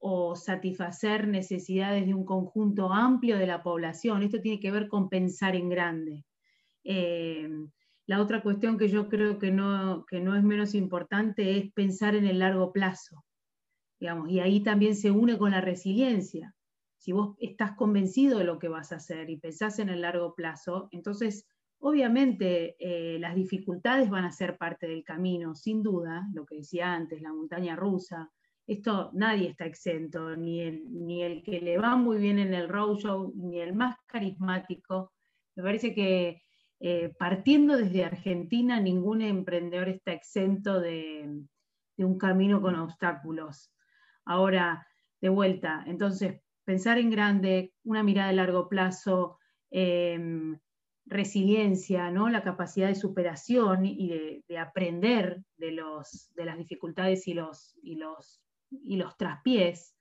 o 0.00 0.34
satisfacer 0.34 1.28
necesidades 1.28 2.06
de 2.06 2.14
un 2.14 2.24
conjunto 2.24 2.92
amplio 2.92 3.38
de 3.38 3.46
la 3.46 3.62
población, 3.62 4.22
esto 4.22 4.40
tiene 4.40 4.58
que 4.58 4.70
ver 4.70 4.88
con 4.88 5.08
pensar 5.08 5.54
en 5.54 5.68
grande. 5.68 6.24
Eh, 6.84 7.48
la 8.06 8.20
otra 8.20 8.42
cuestión 8.42 8.78
que 8.78 8.88
yo 8.88 9.08
creo 9.08 9.38
que 9.38 9.52
no, 9.52 10.04
que 10.06 10.20
no 10.20 10.34
es 10.34 10.42
menos 10.42 10.74
importante 10.74 11.58
es 11.58 11.72
pensar 11.72 12.16
en 12.16 12.26
el 12.26 12.40
largo 12.40 12.72
plazo. 12.72 13.24
Digamos, 14.00 14.30
y 14.30 14.40
ahí 14.40 14.62
también 14.62 14.96
se 14.96 15.10
une 15.10 15.38
con 15.38 15.50
la 15.50 15.60
resiliencia. 15.60 16.54
Si 16.96 17.12
vos 17.12 17.36
estás 17.38 17.76
convencido 17.76 18.38
de 18.38 18.44
lo 18.44 18.58
que 18.58 18.68
vas 18.68 18.92
a 18.92 18.96
hacer 18.96 19.30
y 19.30 19.36
pensás 19.36 19.78
en 19.78 19.90
el 19.90 20.00
largo 20.00 20.34
plazo, 20.34 20.88
entonces 20.90 21.46
obviamente 21.78 22.76
eh, 22.78 23.18
las 23.20 23.34
dificultades 23.34 24.08
van 24.08 24.24
a 24.24 24.32
ser 24.32 24.56
parte 24.56 24.88
del 24.88 25.04
camino, 25.04 25.54
sin 25.54 25.82
duda, 25.82 26.26
lo 26.34 26.46
que 26.46 26.56
decía 26.56 26.92
antes, 26.92 27.20
la 27.20 27.32
montaña 27.32 27.76
rusa. 27.76 28.30
Esto 28.66 29.10
nadie 29.14 29.48
está 29.48 29.66
exento, 29.66 30.36
ni 30.36 30.60
el, 30.60 30.84
ni 30.88 31.22
el 31.22 31.42
que 31.42 31.60
le 31.60 31.78
va 31.78 31.96
muy 31.96 32.18
bien 32.18 32.38
en 32.38 32.54
el 32.54 32.68
roadshow, 32.68 33.32
ni 33.34 33.60
el 33.60 33.74
más 33.74 33.96
carismático. 34.06 35.12
Me 35.56 35.62
parece 35.62 35.94
que 35.94 36.42
eh, 36.82 37.12
partiendo 37.18 37.76
desde 37.76 38.04
Argentina, 38.04 38.80
ningún 38.80 39.20
emprendedor 39.20 39.90
está 39.90 40.12
exento 40.12 40.80
de, 40.80 41.44
un 41.98 42.18
camino 42.18 42.62
con 42.62 42.76
obstáculos. 42.76 43.70
Ahora, 44.24 44.86
de 45.20 45.28
vuelta, 45.28 45.84
entonces, 45.86 46.40
pensar 46.64 46.96
en 46.96 47.10
grande, 47.10 47.74
una 47.84 48.02
mirada 48.02 48.28
de 48.28 48.36
largo 48.36 48.70
plazo, 48.70 49.38
em, 49.70 50.58
resiliencia, 51.04 52.10
¿no? 52.10 52.30
la 52.30 52.42
capacidad 52.42 52.88
de 52.88 52.94
superación 52.94 53.84
y 53.84 54.42
de, 54.48 54.58
aprender 54.58 55.42
de, 55.58 55.72
los, 55.72 56.32
de, 56.34 56.44
las 56.46 56.56
dificultades 56.56 57.28
y 57.28 57.34
los, 57.34 57.76
y 57.82 57.96
los, 57.96 58.40
y 58.70 58.96
los 58.96 59.16
traspiés. 59.16 59.96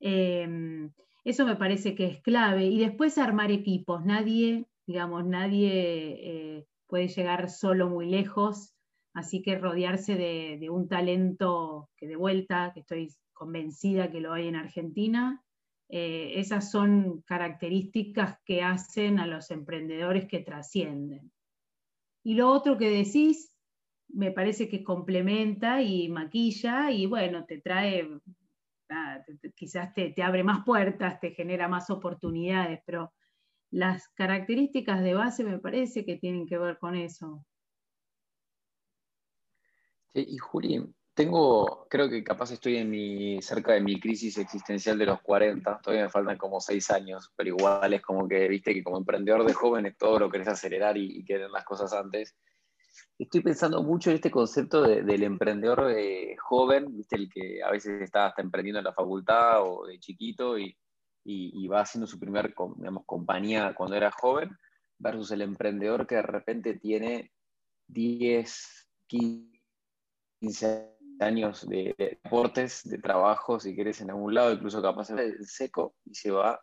Em, 0.00 0.92
eso 1.24 1.46
me 1.46 1.56
parece 1.56 1.94
que 1.94 2.06
es 2.06 2.22
clave. 2.22 2.66
Y 2.66 2.78
después 2.78 3.18
armar 3.18 3.50
equipos. 3.50 4.04
Nadie 4.04 4.66
digamos, 4.86 5.24
nadie 5.24 5.70
eh, 5.70 6.66
puede 6.86 7.08
llegar 7.08 7.50
solo 7.50 7.88
muy 7.88 8.06
lejos, 8.06 8.74
así 9.14 9.42
que 9.42 9.58
rodearse 9.58 10.16
de, 10.16 10.68
un 10.70 10.88
talento 10.88 11.90
que 11.96 12.06
de 12.06 12.16
vuelta, 12.16 12.72
que 12.74 12.80
estoy 12.80 13.14
convencida 13.32 14.10
que 14.10 14.20
lo 14.20 14.32
hay 14.32 14.48
en 14.48 14.56
Argentina, 14.56 15.42
eh, 15.88 16.32
esas 16.36 16.70
son 16.70 17.22
características 17.22 18.38
que 18.44 18.62
hacen 18.62 19.18
a 19.18 19.26
los 19.26 19.50
emprendedores 19.50 20.26
que 20.26 20.40
trascienden. 20.40 21.30
Y 22.24 22.34
lo 22.34 22.50
otro 22.50 22.78
que 22.78 22.88
decís, 22.88 23.51
me 24.12 24.30
parece 24.30 24.68
que 24.68 24.84
complementa 24.84 25.82
y 25.82 26.08
maquilla 26.08 26.90
y 26.90 27.06
bueno, 27.06 27.44
te 27.46 27.60
trae, 27.60 28.08
quizás 29.54 29.92
te, 29.94 30.14
abre 30.22 30.44
más 30.44 30.64
puertas, 30.64 31.18
te 31.20 31.30
genera 31.32 31.68
más 31.68 31.90
oportunidades, 31.90 32.80
pero 32.84 33.12
las 33.70 34.08
características 34.10 35.02
de 35.02 35.14
base 35.14 35.44
me 35.44 35.58
parece 35.58 36.04
que 36.04 36.16
tienen 36.16 36.46
que 36.46 36.58
ver 36.58 36.78
con 36.78 36.94
eso. 36.94 37.44
y 40.14 40.36
Juli, 40.36 40.84
tengo, 41.14 41.86
creo 41.88 42.10
que 42.10 42.22
capaz 42.22 42.52
estoy 42.52 42.76
en 42.76 42.90
mi, 42.90 43.40
cerca 43.40 43.72
de 43.72 43.80
mi 43.80 43.98
crisis 43.98 44.36
existencial 44.36 44.98
de 44.98 45.06
los 45.06 45.22
40, 45.22 45.80
todavía 45.82 46.04
me 46.04 46.10
faltan 46.10 46.36
como 46.36 46.60
6 46.60 46.90
años, 46.90 47.32
pero 47.34 47.48
igual 47.48 47.94
es 47.94 48.02
como 48.02 48.28
que, 48.28 48.46
viste, 48.48 48.74
que 48.74 48.82
como 48.82 48.98
emprendedor 48.98 49.44
de 49.46 49.54
jóvenes 49.54 49.96
todo 49.96 50.18
lo 50.18 50.30
querés 50.30 50.48
acelerar 50.48 50.98
y, 50.98 51.24
y 51.26 51.32
las 51.50 51.64
cosas 51.64 51.92
antes. 51.94 52.34
Estoy 53.18 53.40
pensando 53.40 53.82
mucho 53.82 54.10
en 54.10 54.16
este 54.16 54.30
concepto 54.30 54.82
del 54.82 55.22
emprendedor 55.22 55.92
eh, 55.96 56.36
joven, 56.38 56.96
viste, 56.96 57.16
el 57.16 57.30
que 57.30 57.62
a 57.62 57.70
veces 57.70 58.02
está 58.02 58.26
hasta 58.26 58.42
emprendiendo 58.42 58.80
en 58.80 58.84
la 58.84 58.92
facultad 58.92 59.62
o 59.62 59.86
de 59.86 59.98
chiquito 59.98 60.58
y, 60.58 60.76
va 61.68 61.80
haciendo 61.80 62.06
su 62.06 62.18
primer 62.18 62.52
compañía 63.06 63.74
cuando 63.74 63.96
era 63.96 64.10
joven, 64.10 64.50
versus 64.98 65.30
el 65.30 65.42
emprendedor 65.42 66.06
que 66.06 66.16
de 66.16 66.22
repente 66.22 66.74
tiene 66.74 67.32
10, 67.88 68.88
15 69.06 70.92
años 71.20 71.68
de, 71.68 71.94
deportes, 71.96 72.82
de 72.84 72.98
trabajo, 72.98 73.60
si 73.60 73.74
querés, 73.74 74.00
en 74.00 74.10
algún 74.10 74.34
lado, 74.34 74.52
incluso 74.52 74.82
capaz 74.82 75.08
de 75.08 75.44
seco, 75.44 75.94
y 76.04 76.14
se 76.14 76.30
va 76.30 76.60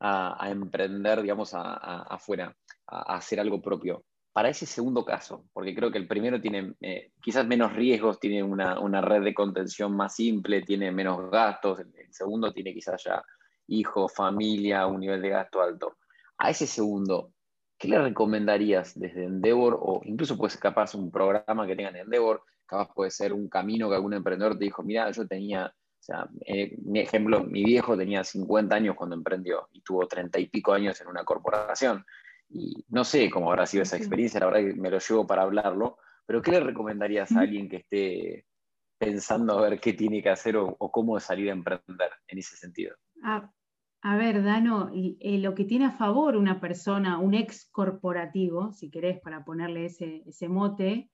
a, 0.00 0.50
emprender, 0.50 1.22
digamos, 1.22 1.50
afuera, 1.54 2.54
a, 2.86 3.16
hacer 3.16 3.40
algo 3.40 3.60
propio. 3.60 4.04
Para 4.38 4.50
ese 4.50 4.66
segundo 4.66 5.04
caso, 5.04 5.46
porque 5.52 5.74
creo 5.74 5.90
que 5.90 5.98
el 5.98 6.06
primero 6.06 6.40
tiene 6.40 6.74
eh, 6.80 7.10
quizás 7.20 7.44
menos 7.44 7.72
riesgos, 7.72 8.20
tiene 8.20 8.40
una, 8.40 8.78
una, 8.78 9.00
red 9.00 9.24
de 9.24 9.34
contención 9.34 9.96
más 9.96 10.14
simple, 10.14 10.62
tiene 10.62 10.92
menos 10.92 11.28
gastos, 11.28 11.80
el, 11.80 11.92
segundo 12.12 12.52
tiene 12.52 12.72
quizás 12.72 13.02
ya 13.02 13.20
hijo, 13.66 14.08
familia, 14.08 14.86
un 14.86 15.00
nivel 15.00 15.22
de 15.22 15.30
gasto 15.30 15.60
alto. 15.60 15.96
A 16.36 16.50
ese 16.50 16.68
segundo, 16.68 17.32
¿qué 17.76 17.88
le 17.88 18.00
recomendarías 18.00 18.96
desde 18.96 19.24
Endeavor 19.24 19.76
o 19.82 20.02
incluso 20.04 20.36
puede 20.36 20.52
ser 20.52 20.60
capaz 20.60 20.94
un 20.94 21.10
programa 21.10 21.66
que 21.66 21.74
tengan 21.74 21.96
en 21.96 22.02
Endeavor 22.02 22.44
capaz 22.64 22.94
puede 22.94 23.10
ser 23.10 23.32
un 23.32 23.48
camino 23.48 23.88
que 23.88 23.96
algún 23.96 24.14
emprendedor 24.14 24.56
te 24.56 24.66
dijo, 24.66 24.84
mira, 24.84 25.10
yo 25.10 25.26
tenía, 25.26 25.66
o 25.66 25.98
sea, 25.98 26.28
eh, 26.46 26.76
mi 26.84 27.00
ejemplo, 27.00 27.42
mi 27.42 27.64
viejo 27.64 27.96
tenía 27.96 28.22
50 28.22 28.76
años 28.76 28.94
cuando 28.94 29.16
emprendió 29.16 29.68
y 29.72 29.80
tuvo 29.80 30.06
30 30.06 30.38
y 30.38 30.46
pico 30.46 30.72
años 30.74 31.00
en 31.00 31.08
una 31.08 31.24
corporación. 31.24 32.04
Y 32.50 32.84
no 32.88 33.04
sé 33.04 33.30
cómo 33.30 33.50
habrá 33.50 33.66
sido 33.66 33.82
esa 33.82 33.96
experiencia, 33.96 34.40
la 34.40 34.46
verdad 34.46 34.60
que 34.60 34.80
me 34.80 34.90
lo 34.90 34.98
llevo 34.98 35.26
para 35.26 35.42
hablarlo, 35.42 35.98
pero 36.26 36.42
¿qué 36.42 36.52
le 36.52 36.60
recomendarías 36.60 37.32
a 37.32 37.40
alguien 37.40 37.68
que 37.68 37.76
esté 37.76 38.46
pensando 38.98 39.58
a 39.58 39.68
ver 39.68 39.80
qué 39.80 39.92
tiene 39.92 40.22
que 40.22 40.30
hacer 40.30 40.56
o, 40.56 40.76
cómo 40.76 41.18
salir 41.20 41.50
a 41.50 41.52
emprender 41.52 42.10
en 42.26 42.38
ese 42.38 42.56
sentido? 42.56 42.96
A, 43.22 44.16
ver, 44.16 44.42
Dano, 44.42 44.90
eh, 44.94 45.38
lo 45.38 45.54
que 45.54 45.64
tiene 45.64 45.86
a 45.86 45.90
favor 45.90 46.36
una 46.36 46.60
persona, 46.60 47.18
un 47.18 47.34
ex 47.34 47.68
corporativo, 47.70 48.72
si 48.72 48.90
querés, 48.90 49.20
para 49.20 49.44
ponerle 49.44 49.86
ese, 49.86 50.22
ese 50.26 50.48
mote, 50.48 51.10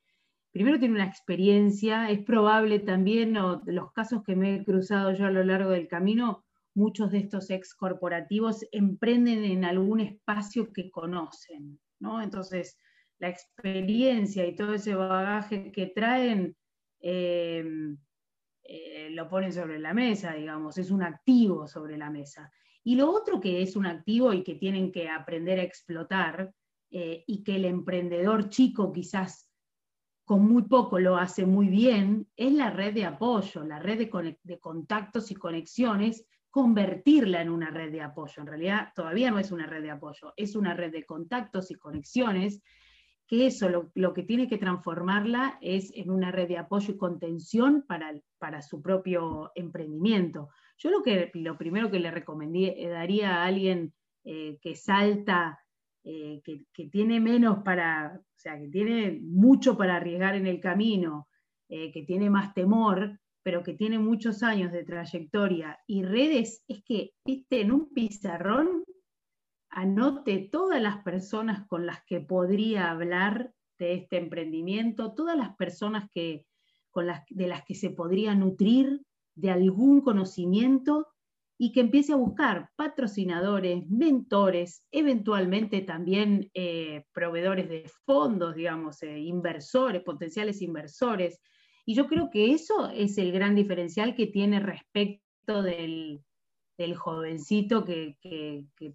primero 0.54 0.78
tiene 0.78 0.94
una 0.94 1.06
experiencia, 1.06 2.08
es 2.10 2.22
probable 2.22 2.78
también, 2.78 3.34
los 3.34 3.92
casos 3.92 4.22
que 4.22 4.36
me 4.36 4.54
he 4.54 4.64
cruzado 4.64 5.12
yo 5.12 5.26
a 5.26 5.30
lo 5.30 5.42
largo 5.42 5.70
del 5.70 5.88
camino, 5.88 6.43
muchos 6.74 7.10
de 7.12 7.18
estos 7.18 7.50
ex 7.50 7.74
corporativos 7.74 8.66
emprenden 8.72 9.44
en 9.44 9.64
algún 9.64 10.00
espacio 10.00 10.72
que 10.72 10.90
conocen, 10.90 11.80
¿no? 12.00 12.20
Entonces, 12.20 12.78
la 13.18 13.28
experiencia 13.28 14.46
y 14.46 14.54
todo 14.54 14.74
ese 14.74 14.94
bagaje 14.94 15.70
que 15.72 15.86
traen 15.86 16.56
em, 17.00 17.96
eh, 18.64 19.10
lo 19.10 19.28
ponen 19.28 19.52
sobre 19.52 19.78
la 19.78 19.94
mesa, 19.94 20.34
digamos, 20.34 20.78
es 20.78 20.90
un 20.90 21.02
activo 21.02 21.66
sobre 21.66 21.96
la 21.96 22.10
mesa. 22.10 22.50
Y 22.82 22.96
lo 22.96 23.10
otro 23.10 23.40
que 23.40 23.62
es 23.62 23.76
un 23.76 23.86
activo 23.86 24.32
y 24.32 24.42
que 24.42 24.54
tienen 24.56 24.90
que 24.90 25.08
aprender 25.08 25.58
a 25.58 25.62
explotar 25.62 26.52
eh, 26.90 27.24
y 27.26 27.42
que 27.42 27.56
el 27.56 27.64
emprendedor 27.64 28.48
chico 28.48 28.92
quizás 28.92 29.50
con 30.24 30.46
muy 30.46 30.62
poco 30.62 30.98
lo 30.98 31.16
hace 31.16 31.44
muy 31.44 31.68
bien, 31.68 32.26
es 32.36 32.52
la 32.52 32.70
red 32.70 32.94
de 32.94 33.04
apoyo, 33.04 33.62
la 33.64 33.78
red 33.78 33.98
de, 33.98 34.58
contactos 34.58 35.30
y 35.30 35.34
conexiones, 35.34 36.26
convertirla 36.54 37.42
en 37.42 37.50
una 37.50 37.68
red 37.70 37.90
de 37.90 38.00
apoyo. 38.00 38.40
En 38.40 38.46
realidad 38.46 38.92
todavía 38.94 39.28
no 39.32 39.40
es 39.40 39.50
una 39.50 39.66
red 39.66 39.82
de 39.82 39.90
apoyo, 39.90 40.32
es 40.36 40.54
una 40.54 40.72
red 40.72 40.92
de 40.92 41.04
contactos 41.04 41.72
y 41.72 41.74
conexiones, 41.74 42.62
que 43.26 43.48
eso 43.48 43.90
lo, 43.92 44.14
que 44.14 44.22
tiene 44.22 44.46
que 44.46 44.56
transformarla 44.56 45.58
es 45.60 45.90
en 45.96 46.12
una 46.12 46.30
red 46.30 46.46
de 46.46 46.58
apoyo 46.58 46.94
y 46.94 46.96
contención 46.96 47.84
para, 47.88 48.12
para 48.38 48.62
su 48.62 48.80
propio 48.80 49.50
emprendimiento. 49.56 50.50
Yo 50.78 50.90
lo, 50.90 51.02
que, 51.02 51.32
lo 51.34 51.58
primero 51.58 51.90
que 51.90 51.98
le 51.98 52.12
recomendaría 52.12 53.34
a 53.34 53.46
alguien 53.46 53.92
eh, 54.22 54.56
que 54.62 54.76
salta 54.76 55.58
eh, 56.04 56.40
que, 56.44 56.86
tiene 56.86 57.18
menos 57.18 57.64
para, 57.64 58.20
o 58.22 58.38
sea, 58.38 58.56
que 58.60 58.68
tiene 58.68 59.18
mucho 59.24 59.76
para 59.76 59.96
arriesgar 59.96 60.36
en 60.36 60.46
el 60.46 60.60
camino, 60.60 61.26
eh, 61.68 61.90
que 61.90 62.04
tiene 62.04 62.30
más 62.30 62.54
temor, 62.54 63.18
pero 63.44 63.62
que 63.62 63.74
tiene 63.74 63.98
muchos 63.98 64.42
años 64.42 64.72
de 64.72 64.84
trayectoria 64.84 65.78
y 65.86 66.02
redes, 66.02 66.64
es 66.66 66.82
que, 66.82 67.12
viste, 67.24 67.60
en 67.60 67.72
un 67.72 67.92
pizarrón 67.92 68.82
anote 69.68 70.48
todas 70.50 70.80
las 70.80 71.02
personas 71.04 71.66
con 71.68 71.84
las 71.84 72.02
que 72.06 72.20
podría 72.20 72.90
hablar 72.90 73.52
de 73.78 73.94
este 73.94 74.16
emprendimiento, 74.16 75.14
todas 75.14 75.36
las 75.36 75.54
personas 75.56 76.08
que, 76.10 76.46
con 76.90 77.06
las, 77.06 77.22
de 77.28 77.46
las 77.46 77.64
que 77.64 77.74
se 77.74 77.90
podría 77.90 78.34
nutrir 78.34 79.02
de 79.34 79.50
algún 79.50 80.00
conocimiento 80.00 81.08
y 81.58 81.72
que 81.72 81.80
empiece 81.80 82.12
a 82.12 82.16
buscar 82.16 82.70
patrocinadores, 82.76 83.86
mentores, 83.88 84.84
eventualmente 84.90 85.82
también 85.82 86.50
eh, 86.54 87.04
proveedores 87.12 87.68
de 87.68 87.90
fondos, 88.06 88.54
digamos, 88.54 89.02
eh, 89.02 89.18
inversores, 89.18 90.02
potenciales 90.02 90.62
inversores. 90.62 91.40
Y 91.84 91.94
yo 91.94 92.06
creo 92.06 92.30
que 92.30 92.52
eso 92.52 92.88
es 92.90 93.18
el 93.18 93.32
gran 93.32 93.54
diferencial 93.54 94.14
que 94.14 94.26
tiene 94.26 94.60
respecto 94.60 95.62
del, 95.62 96.22
jovencito 96.96 97.84
que, 97.84 98.16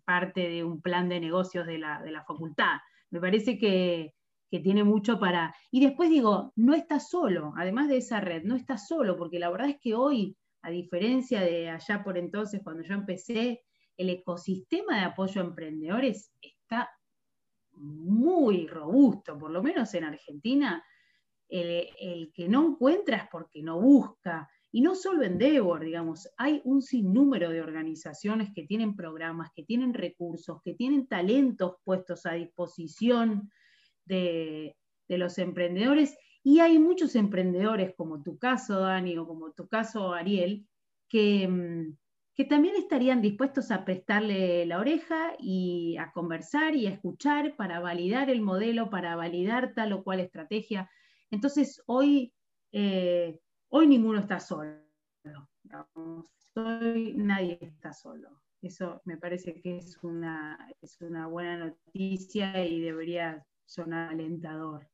parte 0.06 0.50
de 0.50 0.64
un 0.64 0.82
plan 0.82 1.10
de 1.10 1.20
negocios 1.20 1.68
de 1.68 1.78
la, 1.78 2.24
facultad. 2.28 2.78
Me 3.12 3.20
parece 3.20 3.58
que, 3.58 4.14
que 4.50 4.60
tiene 4.60 4.84
mucho 4.84 5.20
para... 5.20 5.56
Y 5.72 5.82
después 5.82 6.10
digo, 6.10 6.52
no 6.56 6.74
está 6.74 7.00
solo, 7.00 7.54
además 7.58 7.88
de 7.88 7.98
esa 7.98 8.20
red, 8.20 8.44
no 8.44 8.56
está 8.56 8.78
solo, 8.78 9.18
porque 9.18 9.40
la 9.40 9.50
verdad 9.50 9.70
es 9.70 9.78
que 9.80 9.94
hoy 9.94 10.36
a 10.62 10.70
diferencia 10.70 11.42
de 11.42 11.70
allá 11.70 12.04
por 12.04 12.18
entonces, 12.18 12.62
cuando 12.64 12.84
yo 12.84 12.94
empecé, 12.94 13.64
el 13.98 14.10
ecosistema 14.10 14.98
de 14.98 15.06
apoyo 15.06 15.42
a 15.42 15.46
emprendedores 15.46 16.34
está 16.42 16.90
muy 17.74 18.68
robusto, 18.68 19.38
por 19.38 19.52
lo 19.52 19.64
menos 19.64 19.94
en 19.94 20.04
Argentina. 20.04 20.84
El, 21.50 22.32
que 22.34 22.48
no 22.48 22.68
encuentra 22.68 23.18
es 23.18 23.30
porque 23.32 23.62
no 23.64 23.80
busca. 23.82 24.50
Y 24.72 24.82
no 24.82 24.96
solo 24.96 25.24
en 25.24 25.40
Devor, 25.40 25.84
digamos, 25.84 26.30
hay 26.38 26.62
un 26.64 26.82
sinnúmero 26.82 27.50
de 27.50 27.62
organizaciones 27.62 28.54
que 28.54 28.68
tienen 28.68 28.96
programas, 28.96 29.52
que 29.56 29.64
tienen 29.64 29.94
recursos, 29.94 30.62
que 30.64 30.76
tienen 30.76 31.08
talentos 31.08 31.78
puestos 31.84 32.26
a 32.28 32.34
disposición 32.34 33.50
de, 34.06 34.78
de 35.08 35.18
los 35.18 35.40
emprendedores 35.40 36.16
y 36.44 36.60
hay 36.60 36.80
muchos 36.80 37.16
emprendedores, 37.16 37.94
como 37.96 38.24
tu 38.24 38.38
caso, 38.38 38.80
Dani, 38.80 39.18
o 39.18 39.28
como 39.28 39.52
tu 39.52 39.68
caso, 39.68 40.14
Ariel, 40.14 40.66
que, 41.10 41.48
mm, 41.48 41.98
que 42.34 42.46
también 42.46 42.76
estarían 42.78 43.22
dispuestos 43.22 43.72
a 43.72 43.84
prestarle 43.84 44.66
la 44.66 44.80
oreja 44.80 45.34
y 45.38 45.98
a 45.98 46.12
conversar 46.14 46.76
y 46.76 46.88
a 46.88 46.92
escuchar 46.92 47.56
para 47.58 47.80
validar 47.82 48.30
el 48.30 48.42
modelo, 48.42 48.90
para 48.90 49.16
validar 49.16 49.74
tal 49.74 49.92
o 49.94 50.04
cual 50.04 50.22
estrategia. 50.22 50.90
Entonces, 51.32 51.82
hoy, 51.86 52.34
eh, 52.72 53.40
hoy 53.70 53.88
ninguno 53.88 54.20
está 54.20 54.40
solo. 54.40 54.80
Hoy 56.56 57.14
nadie 57.16 57.58
está 57.62 57.94
solo. 57.94 58.42
Eso 58.62 59.02
me 59.06 59.18
parece 59.18 59.62
que 59.62 59.78
es 59.78 59.98
una, 60.04 60.58
es 60.82 61.00
una 61.02 61.28
buena 61.28 61.58
noticia 61.58 62.66
y 62.66 62.82
debería 62.82 63.46
sonar 63.66 64.12
alentador. 64.12 64.88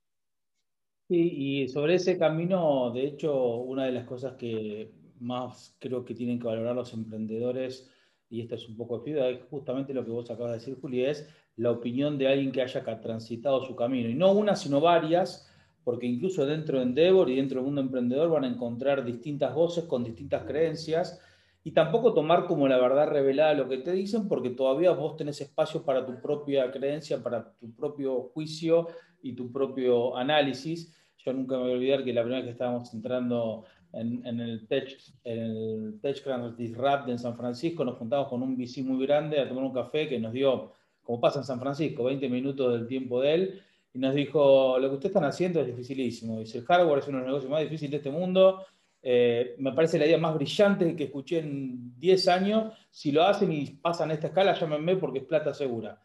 y 1.08 1.68
sobre 1.70 1.96
ese 1.96 2.18
camino, 2.18 2.92
de 2.92 3.06
hecho, 3.08 3.58
una 3.58 3.86
de 3.86 3.92
las 3.92 4.06
cosas 4.06 4.36
que 4.36 4.92
más 5.20 5.76
creo 5.80 6.04
que 6.04 6.14
tienen 6.14 6.40
que 6.40 6.48
valorar 6.48 6.76
los 6.76 6.94
emprendedores, 6.94 7.90
y 8.30 8.42
esto 8.42 8.56
es 8.56 8.68
un 8.68 8.76
poco 8.76 9.00
de 9.00 9.32
es 9.32 9.44
justamente 9.50 9.94
lo 9.94 10.04
que 10.04 10.12
vos 10.12 10.30
acabas 10.30 10.52
de 10.52 10.58
decir, 10.60 10.80
Juli, 10.80 11.06
es 11.06 11.30
la 11.58 11.72
opinión 11.72 12.18
de 12.18 12.28
alguien 12.28 12.52
que 12.52 12.62
haya 12.62 12.84
transitado 13.02 13.64
su 13.64 13.76
camino. 13.76 14.10
Y 14.10 14.16
no 14.16 14.32
una, 14.34 14.56
sino 14.56 14.82
varias, 14.82 15.50
porque 15.86 16.08
incluso 16.08 16.46
dentro 16.48 16.80
de 16.80 16.84
Endeavor 16.84 17.30
y 17.30 17.36
dentro 17.36 17.60
del 17.60 17.66
mundo 17.66 17.80
emprendedor 17.80 18.32
van 18.32 18.44
a 18.44 18.48
encontrar 18.48 19.06
distintas 19.06 19.54
voces 19.54 19.86
con 19.86 20.04
distintas 20.04 20.44
creencias 20.44 21.22
y 21.64 21.72
tampoco 21.72 22.14
tomar 22.14 22.48
como 22.48 22.68
la 22.68 22.80
verdad 22.80 23.08
revelada 23.08 23.54
lo 23.54 23.70
que 23.70 23.78
te 23.78 23.92
dicen, 23.92 24.28
porque 24.28 24.50
todavía 24.50 24.92
vos 24.92 25.16
tenés 25.16 25.40
espacio 25.42 25.84
para 25.86 26.06
tu 26.06 26.20
propia 26.20 26.72
creencia, 26.72 27.22
para 27.22 27.54
tu 27.60 27.72
propio 27.74 28.32
juicio 28.34 28.88
y 29.22 29.34
tu 29.34 29.52
propio 29.52 30.18
análisis. 30.18 30.92
Yo 31.18 31.34
nunca 31.34 31.56
me 31.56 31.64
voy 31.64 31.72
a 31.72 31.76
olvidar 31.76 32.04
que 32.04 32.14
la 32.14 32.22
primera 32.22 32.42
vez 32.42 32.46
que 32.46 32.52
estábamos 32.52 32.92
entrando 32.94 33.66
en, 33.94 34.40
el 34.40 34.68
Tech, 34.68 34.90
en 35.24 35.40
el 35.40 36.00
TechCrunch 36.02 36.56
Disrupt 36.56 37.10
en 37.10 37.20
San 37.20 37.38
Francisco, 37.38 37.86
nos 37.86 37.98
juntamos 37.98 38.28
con 38.28 38.42
un 38.42 38.58
VC 38.58 38.84
muy 38.84 39.06
grande 39.06 39.40
a 39.40 39.48
tomar 39.48 39.64
un 39.64 39.74
café 39.74 40.08
que 40.08 40.20
nos 40.20 40.34
dio, 40.34 40.72
como 41.04 41.20
pasa 41.20 41.40
en 41.40 41.46
San 41.46 41.60
Francisco, 41.60 42.04
20 42.04 42.28
minutos 42.28 42.74
del 42.74 42.88
tiempo 42.88 43.22
de 43.22 43.34
él, 43.34 43.62
y 43.96 43.98
nos 43.98 44.14
dijo, 44.14 44.78
lo 44.78 44.90
que 44.90 44.96
ustedes 44.96 45.16
están 45.16 45.24
haciendo 45.24 45.62
es 45.62 45.68
dificilísimo. 45.68 46.40
Dice, 46.40 46.58
el 46.58 46.66
hardware 46.66 47.00
es 47.00 47.08
uno 47.08 47.20
de 47.20 47.24
los 47.24 47.28
negocios 47.28 47.52
más 47.52 47.62
difíciles 47.62 47.92
de 47.92 47.98
este 47.98 48.12
mundo, 48.12 48.66
eh, 49.02 49.56
me 49.60 49.72
parece 49.72 49.98
la 49.98 50.06
idea 50.06 50.18
más 50.18 50.36
brillante 50.36 50.96
que 50.96 51.06
escuché 51.06 51.40
en 51.40 51.98
10 52.00 52.28
años. 52.28 52.74
Si 52.90 53.12
lo 53.12 53.24
hacen 53.24 53.52
y 53.52 53.68
pasan 53.68 54.12
a 54.12 54.16
esta 54.16 54.28
escala, 54.28 54.54
llámenme 54.54 54.98
porque 54.98 55.20
es 55.20 55.26
plata 55.26 55.54
segura. 55.54 56.02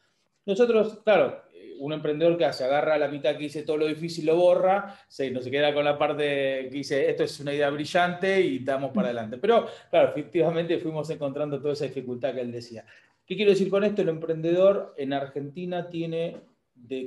Nosotros, 0.47 1.01
claro, 1.03 1.43
un 1.79 1.93
emprendedor 1.95 2.37
que 2.37 2.45
hace, 2.45 2.63
agarra 2.65 2.99
la 2.99 3.09
mitad 3.09 3.33
que 3.33 3.45
dice 3.45 3.63
todo 3.63 3.79
lo 3.79 3.87
difícil, 3.87 4.27
lo 4.27 4.37
borra, 4.37 4.99
no 5.33 5.41
se 5.41 5.51
queda 5.51 5.73
con 5.73 5.85
la 5.85 5.99
parte 5.99 6.25
que 6.25 6.69
dice 6.71 7.09
esto 7.09 7.25
es 7.25 7.41
una 7.41 7.55
idea 7.55 7.71
brillante 7.71 8.41
y 8.41 8.59
damos 8.59 8.93
para 8.93 9.09
adelante. 9.09 9.39
Pero 9.39 9.67
claro, 9.91 10.11
efectivamente 10.11 10.79
fuimos 10.79 11.09
encontrando 11.11 11.59
toda 11.59 11.73
esa 11.73 11.87
dificultad 11.87 12.35
que 12.35 12.43
él 12.43 12.53
decía. 12.53 12.85
¿Qué 13.25 13.37
quiero 13.37 13.53
decir 13.53 13.71
con 13.71 13.83
esto? 13.85 14.03
El 14.03 14.11
emprendedor 14.11 14.95
en 14.99 15.13
Argentina 15.13 15.89
tiene, 15.89 16.37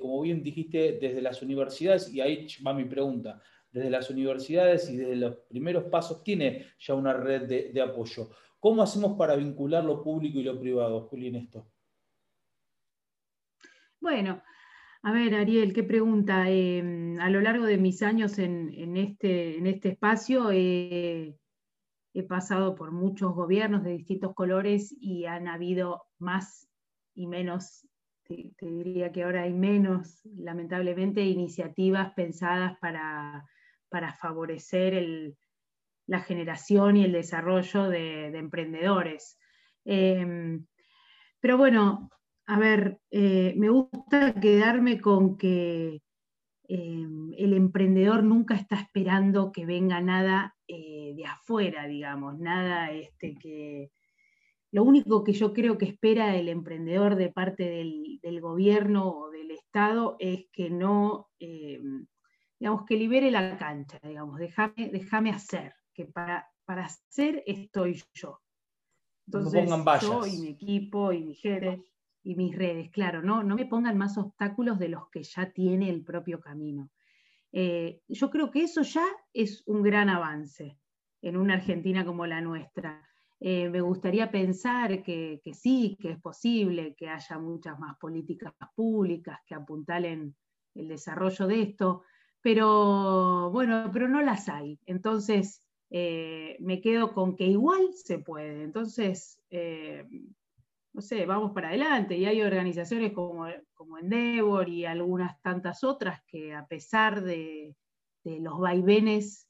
como 0.02 0.22
bien 0.22 0.42
dijiste, 0.44 0.98
desde 1.00 1.22
las 1.22 1.42
universidades, 1.42 2.14
y 2.14 2.22
ahí 2.22 2.48
va 2.66 2.74
mi 2.74 2.86
pregunta, 2.86 3.42
desde 3.72 3.90
las 3.90 4.10
universidades 4.10 4.90
y 4.90 4.98
desde 4.98 5.16
los 5.16 5.36
primeros 5.50 5.86
pasos 5.86 6.24
tiene 6.24 6.68
ya 6.80 6.94
una 6.94 7.14
red 7.14 7.72
de, 7.74 7.82
apoyo. 7.82 8.30
¿Cómo 8.60 8.82
hacemos 8.84 9.18
para 9.18 9.36
vincular 9.36 9.84
lo 9.84 10.02
público 10.02 10.40
y 10.40 10.44
lo 10.44 10.60
privado, 10.60 11.02
Juli, 11.02 11.28
en 11.28 11.36
esto? 11.36 11.68
Bueno, 14.00 14.42
a 15.02 15.12
ver, 15.12 15.34
Ariel, 15.36 15.74
qué 15.74 15.84
pregunta. 15.84 16.50
Em, 16.50 17.20
a 17.20 17.30
lo 17.30 17.42
largo 17.42 17.66
de 17.66 17.78
mis 17.78 18.04
años 18.04 18.38
en, 18.38 18.96
este, 18.96 19.58
en 19.58 19.68
este, 19.68 19.90
espacio 19.90 20.52
he 20.52 21.36
pasado 22.28 22.76
por 22.76 22.92
muchos 22.92 23.34
gobiernos 23.34 23.84
de 23.84 23.92
distintos 23.92 24.34
colores 24.36 24.96
y 25.02 25.26
han 25.26 25.48
habido 25.48 26.04
más 26.20 26.70
y 27.16 27.28
menos 27.28 27.88
te, 28.58 28.66
diría 28.66 29.12
que 29.12 29.24
ahora 29.24 29.44
hay 29.44 29.54
menos, 29.54 30.22
lamentablemente, 30.36 31.22
iniciativas 31.22 32.14
pensadas 32.14 32.78
para, 32.80 33.46
favorecer 34.20 35.36
la 36.08 36.20
generación 36.22 36.98
y 36.98 37.06
el 37.06 37.12
desarrollo 37.12 37.90
de, 37.90 38.28
emprendedores. 38.38 39.38
Em, 39.86 40.66
pero 41.40 41.58
bueno, 41.58 42.10
a 42.48 42.58
ver, 42.58 43.00
eh, 43.12 43.54
me 43.58 43.70
gusta 43.70 44.34
quedarme 44.34 45.00
con 45.00 45.38
que 45.38 46.02
em, 46.68 47.32
el 47.38 47.54
emprendedor 47.54 48.24
nunca 48.24 48.56
está 48.56 48.76
esperando 48.78 49.52
que 49.52 49.66
venga 49.66 50.02
nada 50.02 50.56
eh, 50.68 51.14
de 51.16 51.26
afuera, 51.26 51.88
digamos, 51.88 52.40
nada 52.40 52.92
este, 52.92 53.36
que, 53.36 53.92
lo 54.74 54.84
único 54.84 55.24
que 55.24 55.34
yo 55.34 55.54
creo 55.54 55.78
que 55.78 55.86
espera 55.86 56.36
el 56.36 56.50
emprendedor 56.50 57.16
de 57.16 57.32
parte 57.32 57.70
del, 57.70 58.42
gobierno 58.42 59.08
o 59.08 59.30
del 59.30 59.52
Estado 59.52 60.16
es 60.18 60.48
que 60.52 60.72
no, 60.72 61.30
eh, 61.40 61.80
digamos, 62.60 62.84
que 62.88 62.98
libere 62.98 63.30
la 63.30 63.56
cancha, 63.60 64.00
digamos, 64.02 64.40
déjame, 64.40 64.90
déjame 64.92 65.30
hacer, 65.30 65.76
que 65.94 66.06
para, 66.06 66.50
para 66.66 66.86
hacer 66.86 67.44
estoy 67.46 68.02
yo. 68.16 68.42
Entonces, 69.28 69.70
yo 70.02 70.26
y 70.26 70.38
mi 70.40 70.48
equipo 70.50 71.14
y 71.14 71.24
mis 71.24 71.44
redes, 71.44 71.80
y 72.24 72.34
mis 72.36 72.58
redes, 72.58 72.90
claro, 72.90 73.22
no, 73.22 73.44
no 73.44 73.56
me 73.56 73.68
pongan 73.68 73.96
más 73.96 74.18
obstáculos 74.18 74.80
de 74.80 74.90
los 74.90 75.08
que 75.12 75.22
ya 75.22 75.52
tiene 75.52 75.92
el 75.92 76.04
propio 76.04 76.40
camino. 76.40 76.90
Eh, 77.52 78.02
yo 78.08 78.32
creo 78.32 78.50
que 78.50 78.64
eso 78.64 78.82
ya 78.82 79.06
es 79.34 79.62
un 79.68 79.84
gran 79.84 80.10
avance 80.10 80.80
en 81.22 81.38
una 81.38 81.54
Argentina 81.54 82.04
como 82.04 82.26
la 82.26 82.42
nuestra. 82.42 83.08
Eh, 83.46 83.68
me 83.68 83.82
gustaría 83.82 84.32
pensar 84.32 85.04
que, 85.04 85.42
sí, 85.54 85.98
que 86.00 86.12
es 86.12 86.22
posible 86.22 86.96
que 86.96 87.10
haya 87.10 87.38
muchas 87.38 87.78
más 87.78 87.98
políticas 87.98 88.54
públicas 88.74 89.38
que 89.46 89.54
apuntalen 89.54 90.34
el 90.74 90.88
desarrollo 90.88 91.46
de 91.48 91.62
esto, 91.62 92.04
pero 92.40 93.52
bueno, 93.52 93.90
pero 93.92 94.08
no 94.08 94.22
las 94.22 94.48
hay. 94.48 94.80
Entonces, 94.86 95.62
eh, 95.90 96.56
me 96.62 96.80
quedo 96.80 97.14
con 97.14 97.36
que 97.36 97.46
igual 97.46 97.90
se 97.94 98.20
puede. 98.20 98.64
Entonces, 98.64 99.38
eh, 99.50 100.08
no 100.94 101.02
sé, 101.02 101.26
vamos 101.26 101.52
para 101.52 101.68
adelante. 101.68 102.18
Y 102.18 102.24
hay 102.24 102.42
organizaciones 102.42 103.12
como, 103.12 103.48
como 103.74 103.98
Endeavor 103.98 104.70
y 104.70 104.86
algunas 104.86 105.42
tantas 105.42 105.84
otras 105.84 106.24
que 106.28 106.54
a 106.54 106.66
pesar 106.66 107.22
de, 107.22 107.76
de 108.24 108.40
los 108.40 108.58
vaivenes 108.58 109.50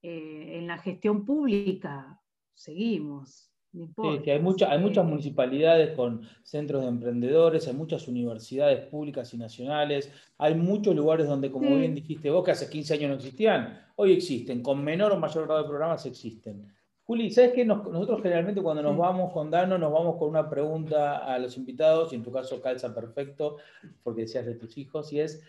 en 0.00 0.66
la 0.68 0.78
gestión 0.78 1.24
pública, 1.24 2.21
seguimos. 2.54 3.52
Sí, 3.72 3.88
que 4.22 4.32
hay, 4.32 4.38
hay 4.68 4.78
muchas 4.78 5.04
municipalidades 5.06 5.96
con 5.96 6.28
centros 6.42 6.82
de 6.82 6.88
emprendedores, 6.88 7.66
hay 7.66 7.72
muchas 7.72 8.06
universidades 8.06 8.86
públicas 8.88 9.32
y 9.32 9.38
nacionales, 9.38 10.12
hay 10.36 10.54
muchos 10.54 10.94
lugares 10.94 11.26
donde, 11.26 11.50
como 11.50 11.74
bien 11.76 11.94
dijiste 11.94 12.28
vos, 12.28 12.44
que 12.44 12.50
hace 12.50 12.68
15 12.68 12.94
años 12.94 13.08
no 13.08 13.16
existían, 13.16 13.80
hoy 13.96 14.12
existen, 14.12 14.62
con 14.62 14.84
menor 14.84 15.12
o 15.12 15.18
mayor 15.18 15.46
grado 15.46 15.62
de 15.62 15.68
programas 15.70 16.04
existen. 16.04 16.70
Juli, 17.04 17.30
¿sabes 17.30 17.52
qué? 17.54 17.64
nosotros 17.64 18.20
generalmente 18.22 18.60
cuando 18.60 18.82
nos 18.82 18.96
vamos 18.96 19.32
con 19.32 19.50
Dano, 19.50 19.78
nos 19.78 19.90
vamos 19.90 20.16
con 20.18 20.28
una 20.28 20.50
pregunta 20.50 21.18
a 21.18 21.38
los 21.38 21.56
invitados, 21.56 22.12
y 22.12 22.16
en 22.16 22.22
tu 22.22 22.30
caso 22.30 22.60
calza 22.60 22.94
perfecto, 22.94 23.56
porque 24.02 24.22
decías 24.22 24.44
de 24.44 24.54
tus 24.54 24.76
hijos, 24.76 25.10
y 25.14 25.20
es, 25.20 25.42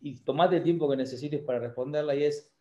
y 0.00 0.14
tomate 0.20 0.58
el 0.58 0.62
tiempo 0.62 0.88
que 0.88 0.96
necesites 0.96 1.42
para 1.42 1.58
responderla, 1.58 2.14
y 2.14 2.22
es, 2.22 2.51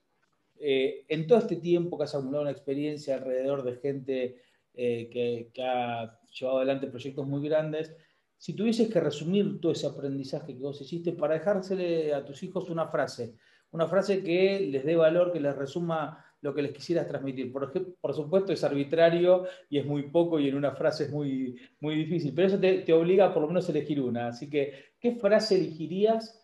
eh, 0.63 1.06
en 1.08 1.26
todo 1.26 1.39
este 1.39 1.56
tiempo 1.56 1.97
que 1.97 2.04
has 2.04 2.13
acumulado 2.13 2.43
una 2.43 2.52
experiencia 2.52 3.15
alrededor 3.15 3.63
de 3.63 3.78
gente 3.78 4.41
eh, 4.76 5.10
que, 5.12 5.63
ha 5.63 6.19
llevado 6.32 6.60
adelante 6.60 6.86
proyectos 6.86 7.28
muy 7.28 7.47
grandes, 7.47 7.95
si 8.38 8.54
tuvieses 8.54 8.88
que 8.88 9.00
resumir 9.00 9.60
todo 9.60 9.71
ese 9.71 9.88
aprendizaje 9.88 10.56
que 10.56 10.62
vos 10.62 10.80
hiciste 10.80 11.13
para 11.13 11.34
dejársele 11.34 12.13
a 12.13 12.24
tus 12.24 12.43
hijos 12.43 12.69
una 12.69 12.88
frase, 12.88 13.34
una 13.71 13.88
frase 13.88 14.24
que 14.24 14.60
les 14.60 14.86
dé 14.86 14.95
valor, 14.95 15.34
que 15.34 15.39
les 15.39 15.56
resuma 15.56 16.24
lo 16.41 16.54
que 16.54 16.62
les 16.62 16.74
quisieras 16.74 17.08
transmitir. 17.08 17.52
Por, 17.52 18.13
supuesto 18.13 18.54
es 18.54 18.63
arbitrario 18.63 19.45
y 19.67 19.80
es 19.80 19.86
muy 19.86 20.12
poco 20.12 20.39
y 20.39 20.47
en 20.47 20.56
una 20.56 20.76
frase 20.76 21.06
es 21.06 21.12
muy, 21.12 21.60
muy 21.80 21.95
difícil, 21.95 22.34
pero 22.36 22.47
eso 22.47 22.60
te, 22.60 22.93
obliga 22.93 23.34
por 23.34 23.41
lo 23.41 23.47
menos 23.47 23.67
a 23.67 23.71
elegir 23.71 24.00
una. 24.00 24.28
Así 24.28 24.47
que, 24.47 24.93
¿qué 25.00 25.15
frase 25.15 25.56
elegirías? 25.56 26.39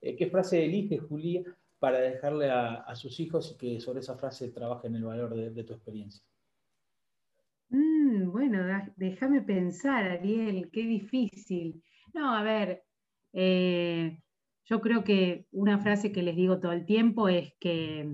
Eh, 0.00 0.14
¿Qué 0.14 0.26
frase 0.26 0.62
elige 0.62 0.98
Julia 0.98 1.42
para 1.82 1.98
dejarle 1.98 2.48
a, 2.48 2.94
sus 2.94 3.18
hijos 3.18 3.50
y 3.50 3.56
que 3.58 3.80
sobre 3.80 3.98
esa 3.98 4.16
frase 4.16 4.52
trabajen 4.52 4.94
el 4.94 5.02
valor 5.02 5.34
de, 5.34 5.64
tu 5.64 5.72
experiencia? 5.72 6.24
Mm, 7.70 8.30
bueno, 8.30 8.58
déjame 8.94 9.42
pensar, 9.42 10.04
Ariel, 10.04 10.70
qué 10.70 10.82
difícil. 10.82 11.82
No, 12.14 12.36
a 12.36 12.44
ver, 12.44 12.84
eh, 13.32 14.16
yo 14.64 14.80
creo 14.80 15.02
que 15.02 15.48
una 15.50 15.80
frase 15.80 16.12
que 16.12 16.22
les 16.22 16.36
digo 16.36 16.60
todo 16.60 16.70
el 16.70 16.86
tiempo 16.86 17.28
es 17.28 17.52
que 17.58 18.08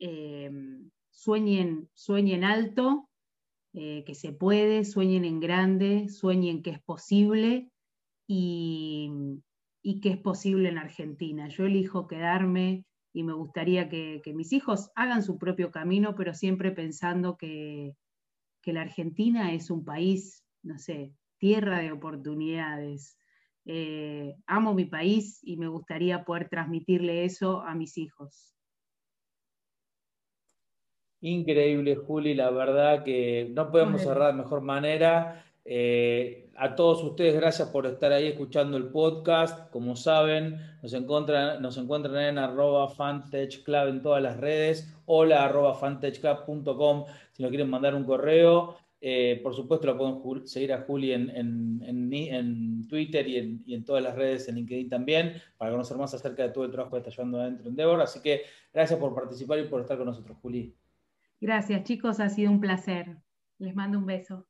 eh, 0.00 0.50
sueñen, 1.08 1.88
sueñen 1.94 2.44
alto, 2.44 3.08
eh, 3.72 4.04
que 4.04 4.14
se 4.14 4.32
puede, 4.32 4.84
sueñen 4.84 5.24
en 5.24 5.40
grande, 5.40 6.10
sueñen 6.10 6.62
que 6.62 6.72
es 6.72 6.82
posible 6.82 7.70
y, 8.26 9.10
y 9.80 10.00
que 10.02 10.10
es 10.10 10.18
posible 10.18 10.68
en 10.68 10.76
Argentina. 10.76 11.48
Yo 11.48 11.64
elijo 11.64 12.06
quedarme 12.06 12.84
y 13.18 13.24
me 13.24 13.32
gustaría 13.32 13.88
que, 13.88 14.22
mis 14.32 14.52
hijos 14.52 14.92
hagan 14.94 15.24
su 15.24 15.38
propio 15.38 15.72
camino, 15.72 16.14
pero 16.14 16.34
siempre 16.34 16.70
pensando 16.70 17.36
que, 17.36 17.96
la 18.64 18.82
Argentina 18.82 19.54
es 19.54 19.70
un 19.70 19.84
país, 19.84 20.44
no 20.62 20.78
sé, 20.78 21.14
tierra 21.38 21.78
de 21.78 21.90
oportunidades. 21.90 23.18
Eh, 23.64 24.36
amo 24.46 24.74
mi 24.74 24.84
país 24.84 25.40
y 25.42 25.56
me 25.56 25.66
gustaría 25.66 26.24
poder 26.24 26.48
transmitirle 26.48 27.24
eso 27.24 27.62
a 27.62 27.74
mis 27.74 27.96
hijos. 27.96 28.54
Increíble, 31.22 31.96
Juli, 31.96 32.34
la 32.34 32.50
verdad 32.50 33.02
que 33.02 33.50
no 33.52 33.70
podemos 33.72 34.02
cerrar 34.02 34.32
de 34.32 34.42
mejor 34.42 34.60
manera. 34.60 35.44
Eh, 35.64 36.47
a 36.58 36.74
todos 36.74 37.04
ustedes, 37.04 37.36
gracias 37.36 37.68
por 37.68 37.86
estar 37.86 38.10
ahí 38.12 38.26
escuchando 38.26 38.76
el 38.76 38.88
podcast. 38.88 39.70
Como 39.70 39.94
saben, 39.94 40.56
nos 40.82 40.92
encuentran, 40.92 42.24
en 42.24 42.38
arroba 42.38 42.88
fantechclub 42.88 43.88
en 43.88 44.02
todas 44.02 44.20
las 44.20 44.36
redes. 44.38 44.92
Hola 45.06 45.48
fantechclub.com 45.78 47.04
si 47.32 47.42
nos 47.42 47.50
quieren 47.50 47.70
mandar 47.70 47.94
un 47.94 48.02
correo. 48.04 48.76
Eh, 49.00 49.38
por 49.44 49.54
supuesto, 49.54 49.86
lo 49.86 49.96
pueden 49.96 50.48
seguir 50.48 50.72
a 50.72 50.80
Juli 50.80 51.12
en, 51.12 51.30
en, 51.30 52.88
Twitter 52.88 53.28
y 53.28 53.36
en, 53.36 53.64
en, 53.68 53.84
todas 53.84 54.02
las 54.02 54.16
redes, 54.16 54.48
en 54.48 54.56
LinkedIn 54.56 54.88
también, 54.88 55.34
para 55.56 55.70
conocer 55.70 55.96
más 55.96 56.12
acerca 56.14 56.42
de 56.42 56.48
todo 56.48 56.64
el 56.64 56.72
trabajo 56.72 56.96
que 56.96 56.98
está 56.98 57.10
llevando 57.10 57.40
adentro 57.40 57.66
en 57.66 57.70
Endeavor. 57.70 58.00
Así 58.00 58.20
que 58.20 58.42
gracias 58.72 58.98
por 58.98 59.14
participar 59.14 59.60
y 59.60 59.68
por 59.68 59.80
estar 59.80 59.96
con 59.96 60.06
nosotros, 60.06 60.36
Juli. 60.42 60.74
Gracias, 61.40 61.84
chicos, 61.84 62.18
ha 62.18 62.28
sido 62.28 62.50
un 62.50 62.60
placer. 62.60 63.18
Les 63.58 63.76
mando 63.76 63.98
un 63.98 64.06
beso. 64.06 64.48